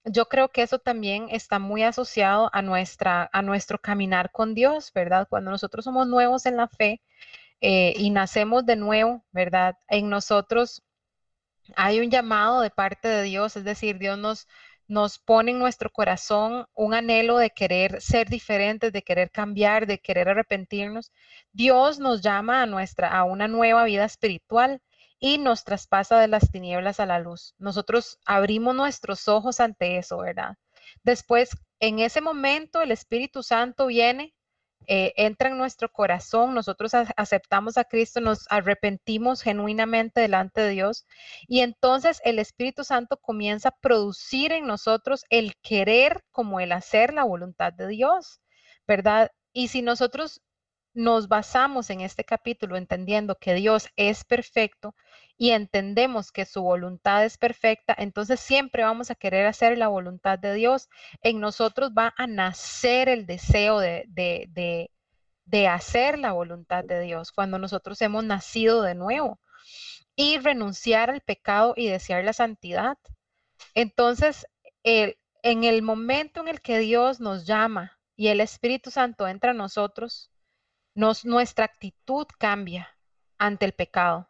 [0.05, 4.91] yo creo que eso también está muy asociado a nuestra, a nuestro caminar con Dios,
[4.93, 5.28] ¿verdad?
[5.30, 7.01] Cuando nosotros somos nuevos en la fe
[7.62, 9.78] eh, y nacemos de nuevo, ¿verdad?
[9.88, 10.84] En nosotros
[11.76, 14.47] hay un llamado de parte de Dios, es decir, Dios nos,
[14.90, 20.00] nos pone en nuestro corazón un anhelo de querer ser diferentes, de querer cambiar, de
[20.00, 21.12] querer arrepentirnos.
[21.54, 24.82] Dios nos llama a nuestra a una nueva vida espiritual
[25.20, 27.54] y nos traspasa de las tinieblas a la luz.
[27.60, 30.56] Nosotros abrimos nuestros ojos ante eso, ¿verdad?
[31.04, 34.34] Después, en ese momento, el Espíritu Santo viene
[34.88, 41.06] eh, entra en nuestro corazón, nosotros aceptamos a Cristo, nos arrepentimos genuinamente delante de Dios
[41.48, 47.14] y entonces el Espíritu Santo comienza a producir en nosotros el querer como el hacer
[47.14, 48.42] la voluntad de Dios,
[48.88, 49.32] ¿verdad?
[49.54, 50.42] Y si nosotros
[51.00, 54.95] nos basamos en este capítulo entendiendo que Dios es perfecto
[55.38, 60.38] y entendemos que su voluntad es perfecta, entonces siempre vamos a querer hacer la voluntad
[60.39, 60.89] de Dios.
[61.22, 64.91] En nosotros va a nacer el deseo de, de,
[65.45, 69.39] de, hacer la voluntad de Dios cuando nosotros hemos nacido de nuevo
[70.16, 72.97] y renunciar al pecado y desear la santidad.
[73.74, 74.45] Entonces,
[74.84, 79.52] el- en el momento en el que Dios nos llama y el Espíritu Santo entra
[79.52, 80.32] a nosotros,
[80.94, 82.96] nos, nuestra actitud cambia
[83.38, 84.30] ante el pecado.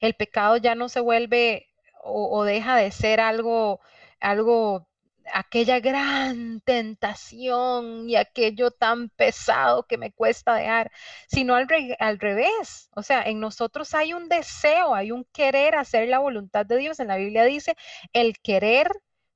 [0.00, 1.68] El pecado ya no se vuelve
[2.02, 3.80] o, deja de ser algo,
[4.20, 4.88] algo,
[5.32, 10.90] aquella gran tentación y aquello tan pesado que me cuesta dejar,
[11.28, 11.66] sino al,
[11.98, 12.90] al revés.
[12.94, 17.00] O sea, en nosotros hay un deseo, hay un querer hacer la voluntad de Dios.
[17.00, 17.76] En la Biblia dice
[18.12, 18.90] el querer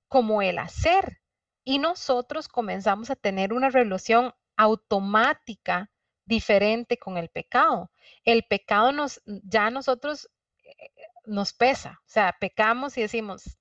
[0.09, 1.21] como el hacer.
[1.65, 5.91] Y nosotros comenzamos a tener una relación automática
[6.25, 7.91] diferente con el pecado.
[8.25, 10.31] El pecado nos, ya nosotros
[10.65, 10.91] eh,
[11.27, 13.59] nos pesa, o sea, pecamos y decimos,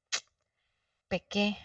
[1.07, 1.57] pequé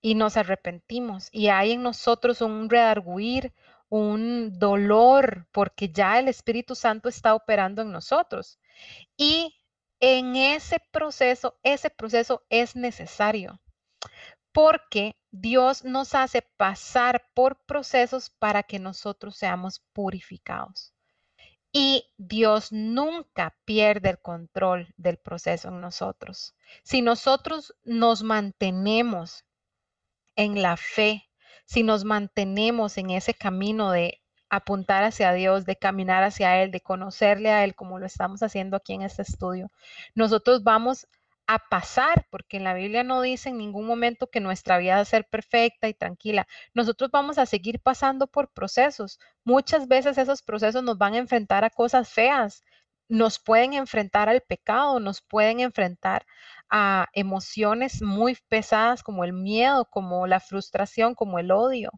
[0.00, 3.52] y nos arrepentimos y hay en nosotros un redarguir,
[3.88, 8.58] un dolor, porque ya el Espíritu Santo está operando en nosotros.
[9.16, 9.56] Y
[10.00, 13.60] en ese proceso, ese proceso es necesario
[14.56, 20.94] porque Dios nos hace pasar por procesos para que nosotros seamos purificados.
[21.72, 26.54] Y Dios nunca pierde el control del proceso en nosotros.
[26.82, 29.44] Si nosotros nos mantenemos
[30.36, 31.28] en la fe,
[31.66, 36.80] si nos mantenemos en ese camino de apuntar hacia Dios, de caminar hacia Él, de
[36.80, 39.70] conocerle a Él como lo estamos haciendo aquí en este estudio,
[40.14, 41.06] nosotros vamos
[41.46, 45.00] a pasar, porque en la Biblia no dice en ningún momento que nuestra vida va
[45.00, 46.46] a ser perfecta y tranquila.
[46.74, 49.18] Nosotros vamos a seguir pasando por procesos.
[49.44, 52.64] Muchas veces esos procesos nos van a enfrentar a cosas feas,
[53.08, 56.26] nos pueden enfrentar al pecado, nos pueden enfrentar
[56.70, 61.92] a emociones muy pesadas como el miedo, como la frustración, como el odio.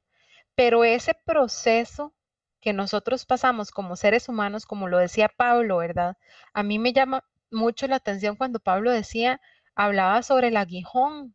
[0.54, 2.14] Pero ese proceso
[2.60, 6.16] que nosotros pasamos como seres humanos, como lo decía Pablo, ¿verdad?
[6.52, 9.40] A mí me llama mucho la atención cuando Pablo decía,
[9.74, 11.34] hablaba sobre el aguijón.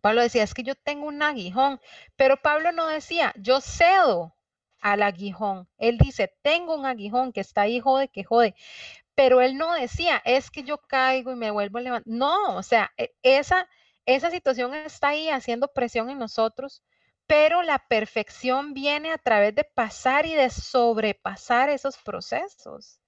[0.00, 1.80] Pablo decía, es que yo tengo un aguijón,
[2.16, 4.34] pero Pablo no decía, yo cedo
[4.80, 5.68] al aguijón.
[5.78, 8.54] Él dice, tengo un aguijón que está ahí, jode, que jode.
[9.14, 12.12] Pero él no decía, es que yo caigo y me vuelvo a levantar.
[12.12, 13.68] No, o sea, e, esa,
[14.06, 16.82] esa situación está ahí haciendo presión en nosotros,
[17.26, 23.00] pero la perfección viene a través de pasar y de sobrepasar esos procesos.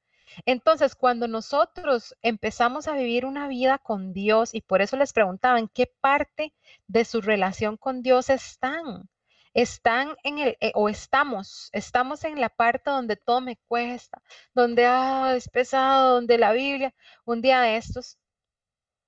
[0.47, 5.59] Entonces, cuando nosotros empezamos a vivir una vida con Dios, y por eso les preguntaba,
[5.59, 6.53] ¿en qué parte
[6.89, 9.09] de su relación con Dios están?
[9.55, 14.23] Están en el, eh, o estamos, estamos en la parte donde todo me cuesta,
[14.55, 18.19] donde ah, es pesado, donde la Biblia, un día de estos,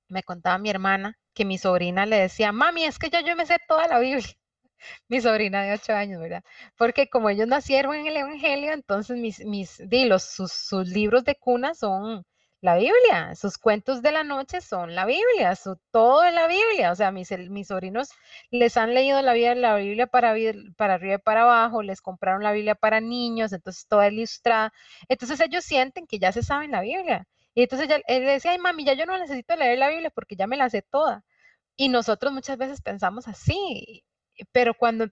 [0.09, 3.47] me contaba mi hermana que mi sobrina le decía, mami, es que ya yo me
[3.47, 4.37] sé toda la Biblia
[5.09, 6.43] mi sobrina de ocho años, ¿verdad?
[6.77, 9.83] Porque como ellos nacieron en el Evangelio, entonces mis, mis
[10.19, 12.25] sus, sus, libros de cuna son
[12.63, 16.93] la Biblia, sus cuentos de la noche son la Biblia, su, todo es la Biblia.
[16.93, 18.11] O sea, mis, mis sobrinos
[18.51, 22.53] les han leído la Biblia, la Biblia para, arriba y para abajo, les compraron la
[22.53, 24.73] Biblia para niños, entonces toda ilustrada.
[25.09, 27.27] Entonces ellos sienten que ya se saben la Biblia.
[27.55, 30.47] Y entonces él decía, ay mami, ya yo no necesito leer la Biblia porque ya
[30.47, 31.25] me la sé toda.
[31.77, 34.05] Y nosotros muchas veces pensamos así,
[34.53, 35.09] pero cuando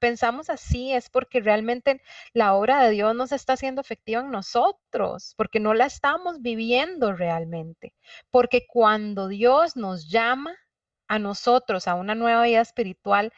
[0.00, 2.02] pensamos así es porque realmente
[2.32, 6.40] la obra de Dios no se está haciendo efectiva en nosotros, porque no la estamos
[6.42, 7.94] viviendo realmente.
[8.30, 10.54] Porque cuando Dios nos llama
[11.08, 13.32] a nosotros a una nueva vida espiritual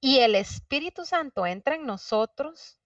[0.00, 2.78] y el Espíritu Santo entra en nosotros,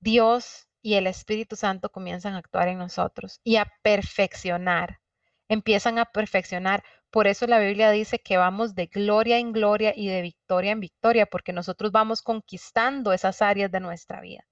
[0.00, 5.00] Dios y el Espíritu Santo comienzan a actuar en nosotros y a perfeccionar,
[5.48, 6.84] empiezan a perfeccionar
[7.16, 10.80] por eso la Biblia dice que vamos de gloria en gloria y de victoria en
[10.80, 14.46] victoria, porque nosotros vamos conquistando esas áreas de nuestra vida.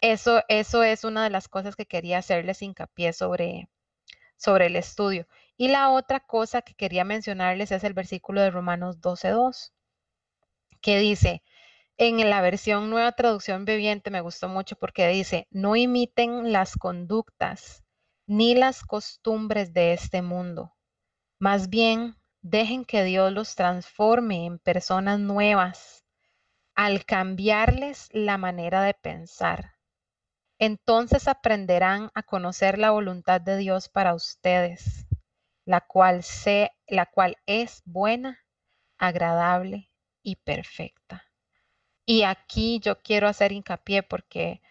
[0.00, 3.68] Eso, eso es una de las cosas que quería hacerles hincapié sobre,
[4.36, 5.28] sobre el estudio.
[5.56, 9.70] Y la otra cosa que quería mencionarles es el versículo de Romanos 12.2,
[10.80, 11.44] que dice,
[11.98, 17.84] en la versión nueva traducción viviente me gustó mucho porque dice, no imiten las conductas
[18.26, 20.74] ni las costumbres de este mundo
[21.42, 26.04] más bien, dejen que Dios los transforme en personas nuevas
[26.76, 29.72] al cambiarles la manera de pensar.
[30.60, 35.08] Entonces aprenderán a conocer la voluntad de Dios para ustedes,
[35.64, 36.22] la cual,
[36.86, 38.38] la cual es buena,
[38.96, 39.90] agradable
[40.22, 41.24] y perfecta.
[42.06, 44.62] Y aquí yo quiero hacer hincapié porque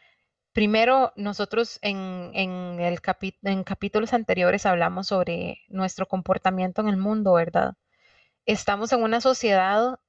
[0.54, 2.99] Primero, nosotros en, el
[3.43, 7.76] en capítulos anteriores hablamos sobre nuestro comportamiento en el mundo, ¿verdad?
[8.45, 9.99] Estamos en una sociedad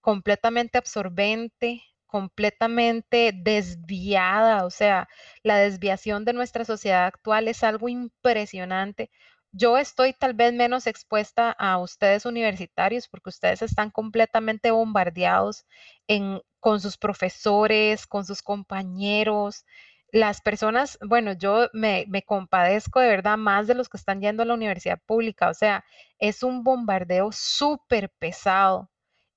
[0.00, 5.08] completamente absorbente, completamente desviada, o sea,
[5.42, 9.10] la desviación de nuestra sociedad actual es algo impresionante.
[9.52, 15.66] Yo estoy tal vez menos expuesta a ustedes universitarios porque ustedes están completamente bombardeados
[16.08, 19.64] en con sus profesores, con sus compañeros.
[20.12, 24.46] Las personas, bueno, yo me, compadezco de verdad más de los que están yendo a
[24.46, 25.84] la universidad pública, o sea,
[26.18, 28.90] es un bombardeo súper pesado.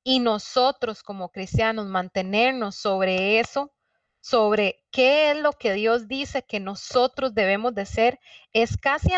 [0.03, 3.71] Y nosotros como cristianos mantenernos sobre eso,
[4.19, 8.19] sobre qué es lo que Dios dice que nosotros debemos de ser,
[8.51, 9.11] es casi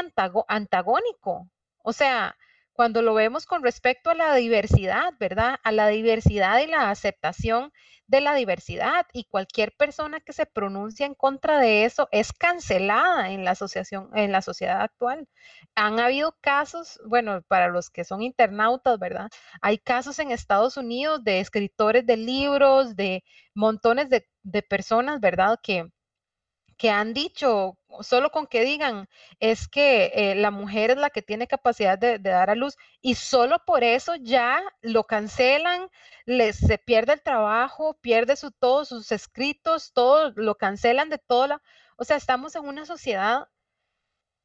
[0.47, 1.49] antagónico.
[1.83, 2.35] O sea,
[2.75, 5.59] cuando lo vemos con respecto a la diversidad, ¿verdad?
[5.63, 7.71] A la diversidad y la aceptación
[8.07, 13.31] de la diversidad y cualquier persona que se pronuncia en contra de eso es cancelada
[13.31, 15.27] en la asociación en la sociedad actual.
[15.75, 19.29] Han habido casos, bueno, para los que son internautas, ¿verdad?
[19.61, 23.23] Hay casos en Estados Unidos de escritores de libros, de
[23.53, 25.59] montones de, de personas, ¿verdad?
[25.63, 25.89] Que
[26.77, 29.07] que han dicho, solo con que digan,
[29.39, 33.15] es que eh, la mujer es la que tiene capacidad de, dar a luz y
[33.15, 35.89] solo por eso ya lo cancelan,
[36.25, 41.47] les, se pierde el trabajo, pierde su, todos sus escritos, todo lo cancelan de todo.
[41.47, 41.61] La,
[41.97, 43.47] o sea, estamos en una sociedad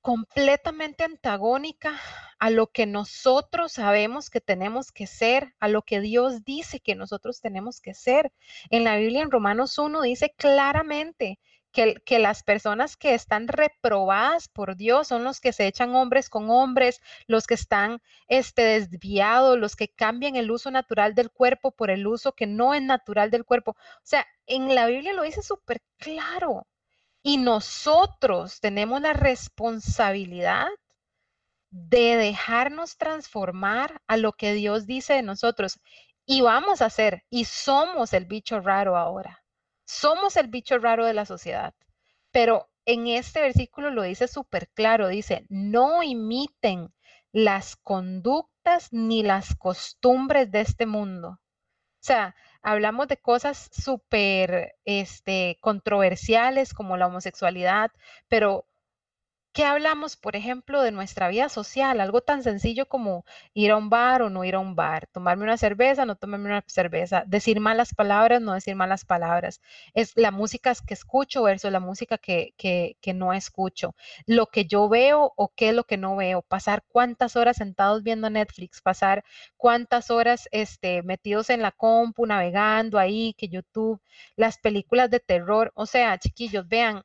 [0.01, 2.01] completamente antagónica
[2.39, 6.95] a lo que nosotros sabemos que tenemos que ser, a lo que Dios dice que
[6.95, 8.33] nosotros tenemos que ser.
[8.71, 11.39] En la Biblia, en Romanos 1, dice claramente
[11.73, 16.51] que, las personas que están reprobadas por Dios son los que se echan hombres con
[16.51, 21.91] hombres, los que están este, desviados, los que cambian el uso natural del cuerpo por
[21.91, 23.73] el uso que no es natural del cuerpo.
[23.73, 26.67] O sea, en la Biblia lo dice súper claro.
[27.23, 30.69] Y nosotros tenemos la responsabilidad
[31.71, 35.81] de dejarnos transformar a lo que Dios dice de nosotros.
[36.27, 39.40] Y vamos a ser, y somos el bicho raro ahora.
[39.91, 41.75] Somos el bicho raro de la sociedad.
[42.31, 46.95] Pero en este versículo lo dice súper claro, dice, no imiten
[47.33, 51.29] las conductas ni las costumbres de este mundo.
[51.31, 57.91] O sea, hablamos de cosas súper este, controversiales como la homosexualidad,
[58.29, 58.67] pero
[59.53, 62.01] ¿Qué hablamos, por ejemplo, de nuestra vida social?
[62.01, 65.43] Algo tan sencillo como ir a un bar o no ir a un bar, tomarme
[65.43, 69.61] una cerveza, no tomarme una cerveza, decir malas palabras, no decir malas palabras.
[69.93, 73.97] Es la música que escucho versus la música que, que, que no escucho.
[74.25, 76.43] Lo que yo veo o qué es lo que no veo.
[76.43, 79.25] Pasar cuántas horas sentados viendo Netflix, pasar
[79.57, 84.01] cuántas horas este, metidos en la compu, navegando ahí, que YouTube,
[84.37, 85.73] las películas de terror.
[85.75, 87.03] O sea, chiquillos, vean,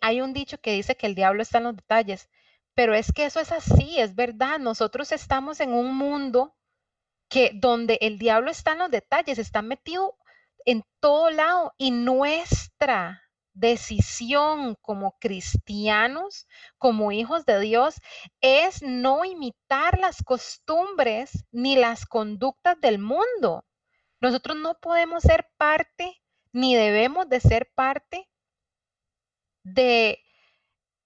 [0.00, 2.28] hay un dicho que dice que el diablo está en los detalles,
[2.74, 4.58] pero es que eso es así, es verdad.
[4.58, 6.56] Nosotros estamos en un mundo
[7.28, 10.16] que donde el diablo está en los detalles, está metido
[10.64, 13.22] en todo lado y nuestra
[13.52, 16.48] decisión como cristianos,
[16.78, 18.00] como hijos de Dios,
[18.40, 23.64] es no imitar las costumbres ni las conductas del mundo.
[24.20, 26.20] Nosotros no podemos ser parte,
[26.52, 28.28] ni debemos de ser parte
[29.64, 30.22] de,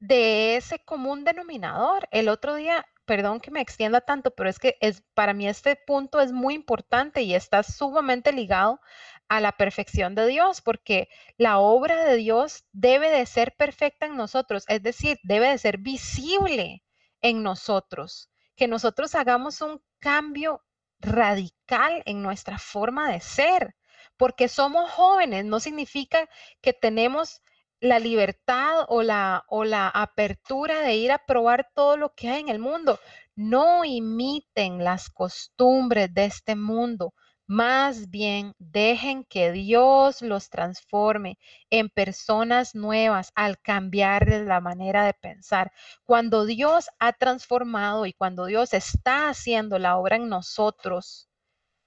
[0.01, 2.09] de ese común denominador.
[2.11, 5.77] El otro día, perdón que me extienda tanto, pero es que es, para mí este
[5.77, 8.81] punto es muy importante y está sumamente ligado
[9.29, 14.17] a la perfección de Dios, porque la obra de Dios debe de ser perfecta en
[14.17, 16.83] nosotros, es decir, debe de ser visible
[17.21, 20.65] en nosotros, que nosotros hagamos un cambio
[21.01, 23.77] radical en nuestra forma de ser,
[24.17, 26.29] porque somos jóvenes, no significa
[26.61, 27.43] que tenemos
[27.81, 32.41] la libertad o la, o la apertura de ir a probar todo lo que hay
[32.41, 32.99] en el mundo.
[33.37, 37.15] No imiten las costumbres de este mundo.
[37.47, 41.39] Más bien, dejen que Dios los transforme
[41.71, 45.73] en personas nuevas al cambiarles la manera de pensar.
[46.05, 51.31] Cuando Dios ha transformado y cuando Dios está haciendo la obra en nosotros,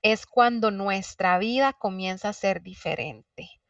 [0.02, 3.61] es cuando nuestra vida comienza a ser diferente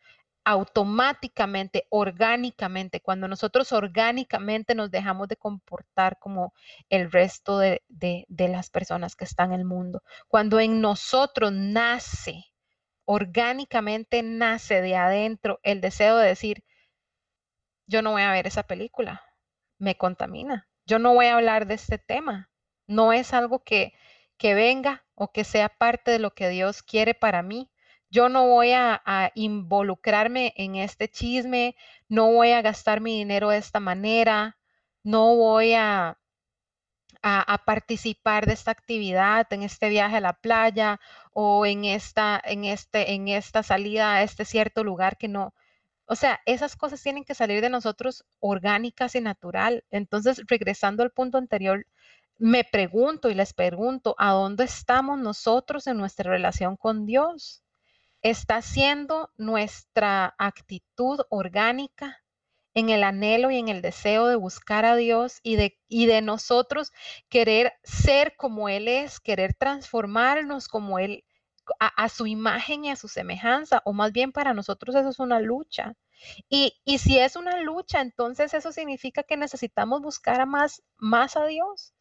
[0.44, 6.54] automáticamente, orgánicamente, cuando nosotros orgánicamente nos dejamos de comportar como
[6.90, 7.82] el resto de,
[8.28, 12.46] las personas que están en el mundo, cuando en nosotros nace,
[13.06, 16.64] orgánicamente nace de adentro el deseo de decir,
[17.86, 19.22] yo no voy a ver esa película,
[19.78, 22.50] me contamina, yo no voy a hablar de este tema,
[22.88, 23.94] no es algo que,
[24.38, 27.70] que venga o que sea parte de lo que Dios quiere para mí,
[28.12, 29.02] yo no voy a,
[29.36, 31.76] involucrarme en este chisme,
[32.10, 34.58] no voy a gastar mi dinero de esta manera,
[35.04, 36.20] no voy a,
[37.24, 41.00] a, participar de esta actividad, en este viaje a la playa
[41.34, 45.54] o en esta, en este, en esta salida a este cierto lugar que no.
[46.06, 49.86] O sea, esas cosas tienen que salir de nosotros orgánicas y natural.
[49.92, 51.86] Entonces, regresando al punto anterior,
[52.38, 57.61] me pregunto y les pregunto, ¿a dónde estamos nosotros en nuestra relación con Dios?
[58.22, 62.24] Está siendo nuestra actitud orgánica
[62.74, 66.22] en el anhelo y en el deseo de buscar a Dios y de, y de
[66.22, 66.92] nosotros
[67.30, 71.26] querer ser como Él es, querer transformarnos como Él,
[71.80, 75.40] a, su imagen y a su semejanza, o más bien para nosotros eso es una
[75.40, 75.94] lucha.
[76.50, 81.38] Y, y si es una lucha, entonces eso significa que necesitamos buscar a más, más
[81.38, 81.94] a Dios.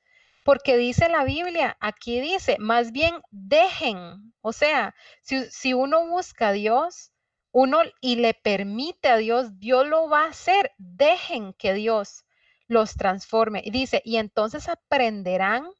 [0.51, 6.53] Porque dice la Biblia, aquí dice, más bien dejen, o sea, si, uno busca a
[6.53, 7.13] Dios,
[7.53, 12.25] uno y le permite a Dios, Dios lo va a hacer, dejen que Dios
[12.67, 13.63] los transforme.
[13.65, 15.71] Y dice, y entonces aprenderán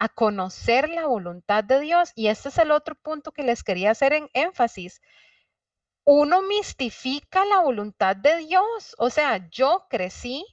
[0.00, 2.10] a conocer la voluntad de Dios.
[2.16, 5.00] Y este es el otro punto que les quería hacer en énfasis.
[6.04, 8.96] Uno mistifica la voluntad de Dios.
[8.98, 10.44] O sea, yo crecí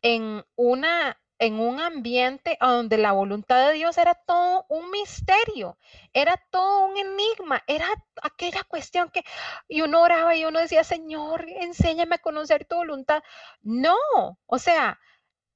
[0.00, 5.78] en una en un ambiente donde la voluntad de Dios era todo un misterio,
[6.12, 7.86] era todo un enigma, era
[8.22, 9.24] aquella cuestión que
[9.68, 13.22] y uno oraba y uno decía, Señor, enséñame a conocer tu voluntad.
[13.62, 13.96] No,
[14.46, 14.98] o sea,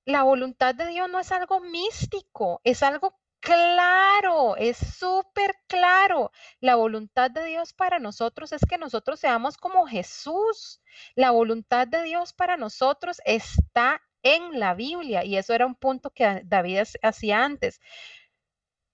[0.05, 6.31] la voluntad de Dios no es algo místico, es algo claro, es súper claro.
[6.61, 10.81] La voluntad de Dios para nosotros es que nosotros seamos como Jesús.
[11.17, 16.11] La voluntad de Dios para nosotros está en la Biblia y eso era un punto
[16.11, 17.81] que David hacía antes.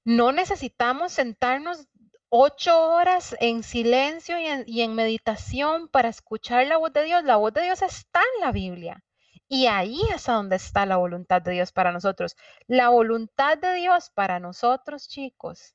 [0.04, 1.86] No necesitamos sentarnos
[2.30, 7.24] ocho horas en silencio y en, meditación para escuchar la voz de Dios.
[7.24, 9.04] La voz de Dios está en la Biblia.
[9.48, 12.36] Y ahí es donde está la voluntad de Dios para nosotros.
[12.66, 15.74] La voluntad de Dios para nosotros, chicos,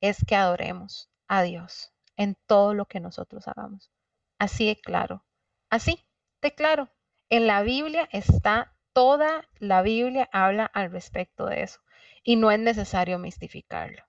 [0.00, 3.90] es que adoremos a Dios en todo lo que nosotros hagamos.
[4.38, 5.24] Así de claro.
[5.70, 6.04] Así
[6.40, 6.90] de claro.
[7.30, 11.80] En la Biblia está toda la Biblia habla al respecto de eso
[12.22, 14.02] y no es necesario mistificarlo.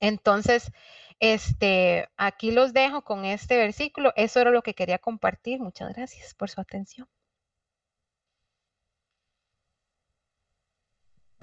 [0.00, 0.72] Entonces,
[1.20, 4.12] este, aquí los dejo con este versículo.
[4.16, 5.60] Eso era lo que quería compartir.
[5.60, 7.08] Muchas gracias por su atención.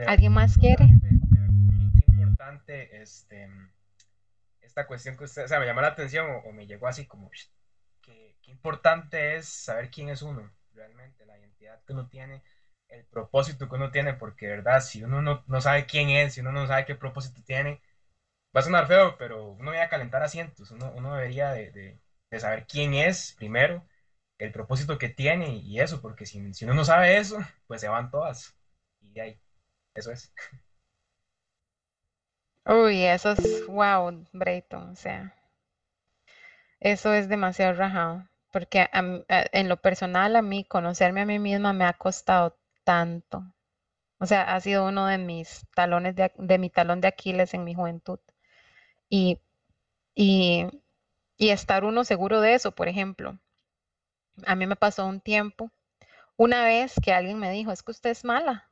[0.08, 0.86] ¿Alguien más quiere?
[0.86, 3.50] Qué importante este,
[4.62, 7.30] esta cuestión que usted, o sea, me llamó la atención o, me llegó así como,
[8.02, 12.44] que, qué importante es saber quién es uno, realmente, la identidad que uno tiene,
[12.90, 16.42] el propósito que uno tiene, porque, verdad, si uno no, no sabe quién es, si
[16.42, 17.82] uno no sabe qué propósito tiene,
[18.56, 22.00] va a sonar feo, pero uno debe calentar asientos, uno, uno debería de, de,
[22.32, 23.86] de, saber quién es primero,
[24.40, 27.90] el propósito que tiene y eso, porque si, si uno no sabe eso, pues se
[27.90, 28.56] van todas.
[29.02, 29.42] Y de ahí.
[29.96, 30.34] Eso es.
[32.66, 35.36] Uy, eso es wow, Brayton, o sea,
[36.82, 41.86] eso es demasiado rajado, porque en lo personal a mí conocerme a mí misma me
[41.86, 43.44] ha costado tanto.
[44.20, 47.64] O sea, ha sido uno de mis talones de, de mi talón de Aquiles en
[47.64, 48.20] mi juventud.
[49.10, 49.40] Y,
[50.16, 50.68] y,
[51.38, 53.40] estar uno seguro de eso, por ejemplo.
[54.46, 55.72] A mí me pasó un tiempo,
[56.38, 58.70] una vez que alguien me dijo, es que usted es mala.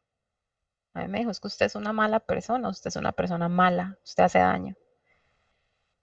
[0.94, 3.50] A mí me dijo, es que usted es una mala persona, usted es una persona
[3.50, 4.76] mala, usted hace daño.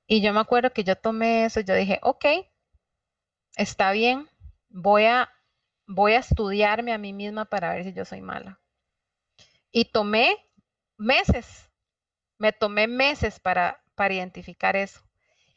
[0.06, 2.24] Y yo me acuerdo que yo tomé eso, yo dije, ok,
[3.56, 4.28] está bien,
[4.68, 5.30] voy a,
[5.86, 8.60] voy a estudiarme a mí misma para ver si yo soy mala.
[9.70, 10.36] Y tomé
[10.96, 11.70] meses,
[12.38, 15.00] me tomé meses para, para identificar eso.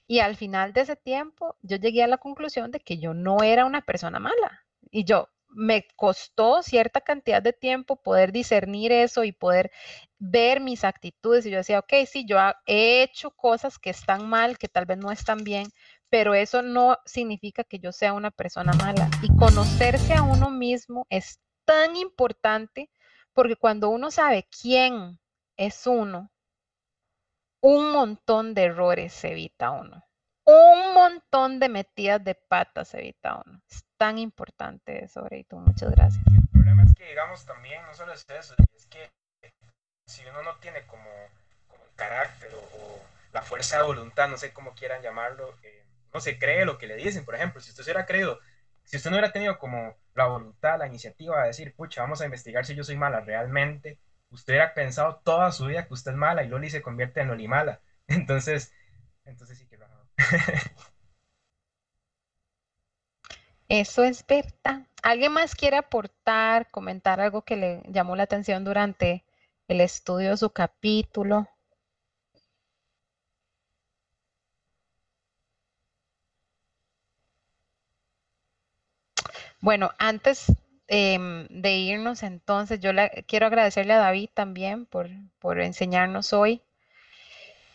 [0.08, 3.44] Y al final de ese tiempo, yo llegué a la conclusión de que yo no
[3.44, 4.66] era una persona mala.
[4.90, 9.72] Y yo, me costó cierta cantidad de tiempo poder discernir eso y poder
[10.20, 11.46] ver mis actitudes.
[11.46, 14.98] Y yo decía, ok, sí, yo he hecho cosas que están mal, que tal vez
[14.98, 15.68] no están bien,
[16.10, 19.10] pero eso no significa que yo sea una persona mala.
[19.22, 22.90] Y conocerse a uno mismo es tan importante
[23.34, 25.20] porque cuando uno sabe quién
[25.58, 26.32] es uno,
[27.62, 30.04] un montón de errores se evita uno.
[30.46, 33.62] Un montón de metidas de patas se evita uno
[33.98, 35.58] tan importante eso, Breito.
[35.58, 36.24] Muchas gracias.
[36.28, 39.10] El problema es que, digamos, también no solo es eso, es que
[40.06, 41.10] si uno no tiene como,
[41.96, 43.00] carácter o,
[43.34, 45.84] la fuerza de voluntad, no sé cómo quieran llamarlo, eh,
[46.18, 47.26] no se cree lo que le dicen.
[47.26, 48.40] Por ejemplo, si usted se hubiera creído,
[48.84, 52.26] si usted no hubiera tenido como la voluntad, la iniciativa de decir, pucha, vamos a
[52.26, 54.00] investigar si yo soy mala realmente,
[54.32, 57.28] usted hubiera pensado toda su vida que usted es mala y Loli se convierte en
[57.28, 57.82] Loli mala.
[58.08, 58.74] Entonces,
[59.26, 59.78] entonces sí que.
[63.70, 64.88] Eso es verdad.
[65.04, 69.26] ¿Alguien más quiere aportar, comentar algo que le llamó la atención durante
[69.68, 71.48] el estudio de su capítulo?
[79.60, 80.46] Bueno, antes
[80.88, 86.62] em, de irnos entonces, yo le, quiero agradecerle a David también por, por enseñarnos hoy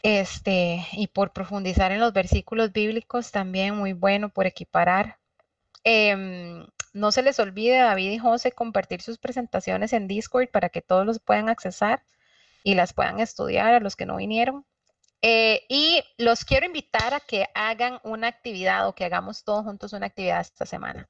[0.03, 5.19] este, y por profundizar en los versículos bíblicos también, muy bueno por equiparar
[5.85, 10.83] Em, no se les olvide, David y José, compartir sus presentaciones en Discord para que
[10.83, 12.03] todos los puedan accesar
[12.63, 14.65] y las puedan estudiar a los que no vinieron.
[15.23, 19.93] Eh, y los quiero invitar a que hagan una actividad o que hagamos todos juntos
[19.93, 21.09] una actividad esta semana.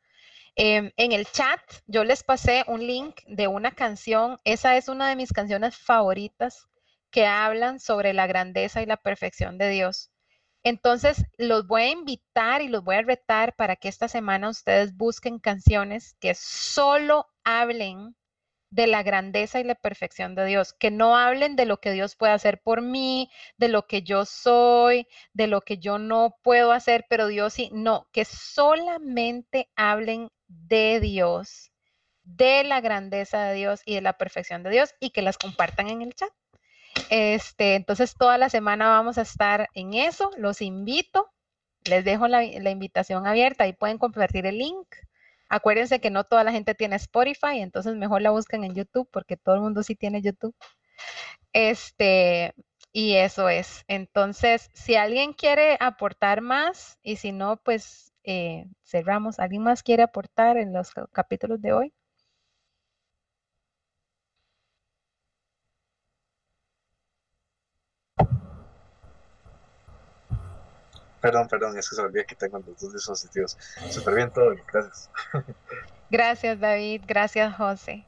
[0.56, 4.38] Em, en el chat yo les pasé un link de una canción.
[4.44, 6.68] Esa es una de mis canciones favoritas
[7.10, 10.10] que hablan sobre la grandeza y la perfección de Dios.
[10.64, 14.96] Entonces, los voy a invitar y los voy a retar para que esta semana ustedes
[14.96, 18.14] busquen canciones que solo hablen
[18.70, 22.16] de la grandeza y la perfección de Dios, que no hablen de lo que Dios
[22.16, 26.72] puede hacer por mí, de lo que yo soy, de lo que yo no puedo
[26.72, 30.30] hacer, pero Dios sí, no, que solamente hablen
[30.68, 31.72] de Dios
[32.24, 35.88] de la grandeza de Dios y de la perfección de Dios y que las compartan
[35.88, 36.30] en el chat.
[37.10, 40.30] Este, entonces toda la semana vamos a estar en eso.
[40.36, 41.30] Los invito.
[41.84, 44.86] Les dejo la, invitación abierta y pueden compartir el link.
[45.48, 49.36] Acuérdense que no toda la gente tiene Spotify, entonces mejor la buscan en YouTube porque
[49.36, 50.54] todo el mundo sí tiene YouTube.
[51.52, 52.54] Este,
[52.92, 53.84] y eso es.
[53.88, 59.38] Entonces, si alguien quiere aportar más y si no, pues eh, cerramos.
[59.38, 61.92] ¿Alguien más quiere aportar en los capítulos de hoy?
[71.22, 73.56] Perdón, perdón, es que se olvidó que tengo los dos dispositivos.
[73.90, 75.08] Súper bien todo, gracias.
[76.10, 77.02] Gracias, David.
[77.06, 78.04] Gracias, José.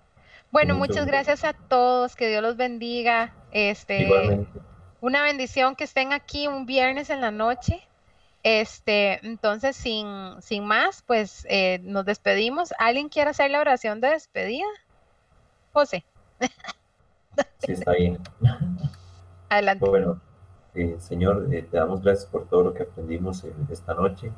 [0.51, 2.17] Bueno, muchas gracias a todos.
[2.17, 3.33] Que Dios los bendiga.
[3.53, 4.61] Este, Igualmente.
[5.01, 7.89] una bendición que estén aquí un viernes en la noche.
[8.45, 10.07] Este, entonces, sin,
[10.41, 12.73] sin más, pues eh, nos despedimos.
[12.79, 14.67] ¿Alguien quiere hacer la oración de despedida?
[15.73, 16.05] José,
[17.61, 18.19] Sí, está bien.
[19.49, 19.89] adelante.
[19.89, 20.21] Bueno,
[20.75, 24.33] eh, Señor, eh, te damos gracias por todo lo que aprendimos eh, esta noche,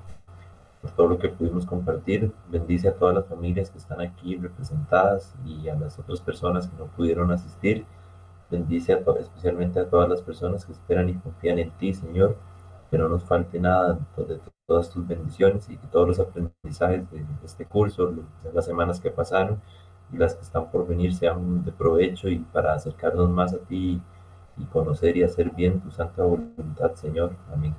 [0.81, 2.33] por todo lo que pudimos compartir.
[2.49, 6.77] Bendice a todas las familias que están aquí representadas y a las otras personas que
[6.79, 7.85] no pudieron asistir.
[8.51, 12.37] Bendice a especialmente a todas las personas que esperan y confían en ti, Señor.
[12.91, 17.25] Que no nos falte nada de todas tus bendiciones y que todos los aprendizajes de
[17.45, 19.61] este curso, de las semanas que pasaron
[20.13, 24.01] y las que están por venir sean de provecho y para acercarnos más a ti
[24.57, 27.33] y conocer y hacer bien tu santa voluntad, Señor.
[27.53, 27.75] Amén.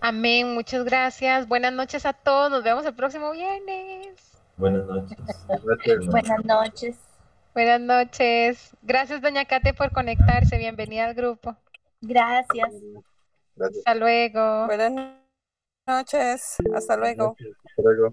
[0.00, 1.48] Amén, muchas gracias.
[1.48, 2.50] Buenas noches a todos.
[2.50, 4.38] Nos vemos el próximo viernes.
[4.56, 5.18] Buenas noches.
[6.06, 6.96] Buenas noches.
[7.54, 8.76] Buenas noches.
[8.82, 10.58] Gracias, doña Kate, por conectarse.
[10.58, 11.56] Bienvenida al grupo.
[12.00, 12.70] Gracias.
[13.56, 13.78] Gracias.
[13.78, 14.66] Hasta luego.
[14.66, 14.92] Buenas
[15.86, 16.56] noches.
[16.74, 17.36] Hasta luego.
[17.64, 18.12] Hasta luego.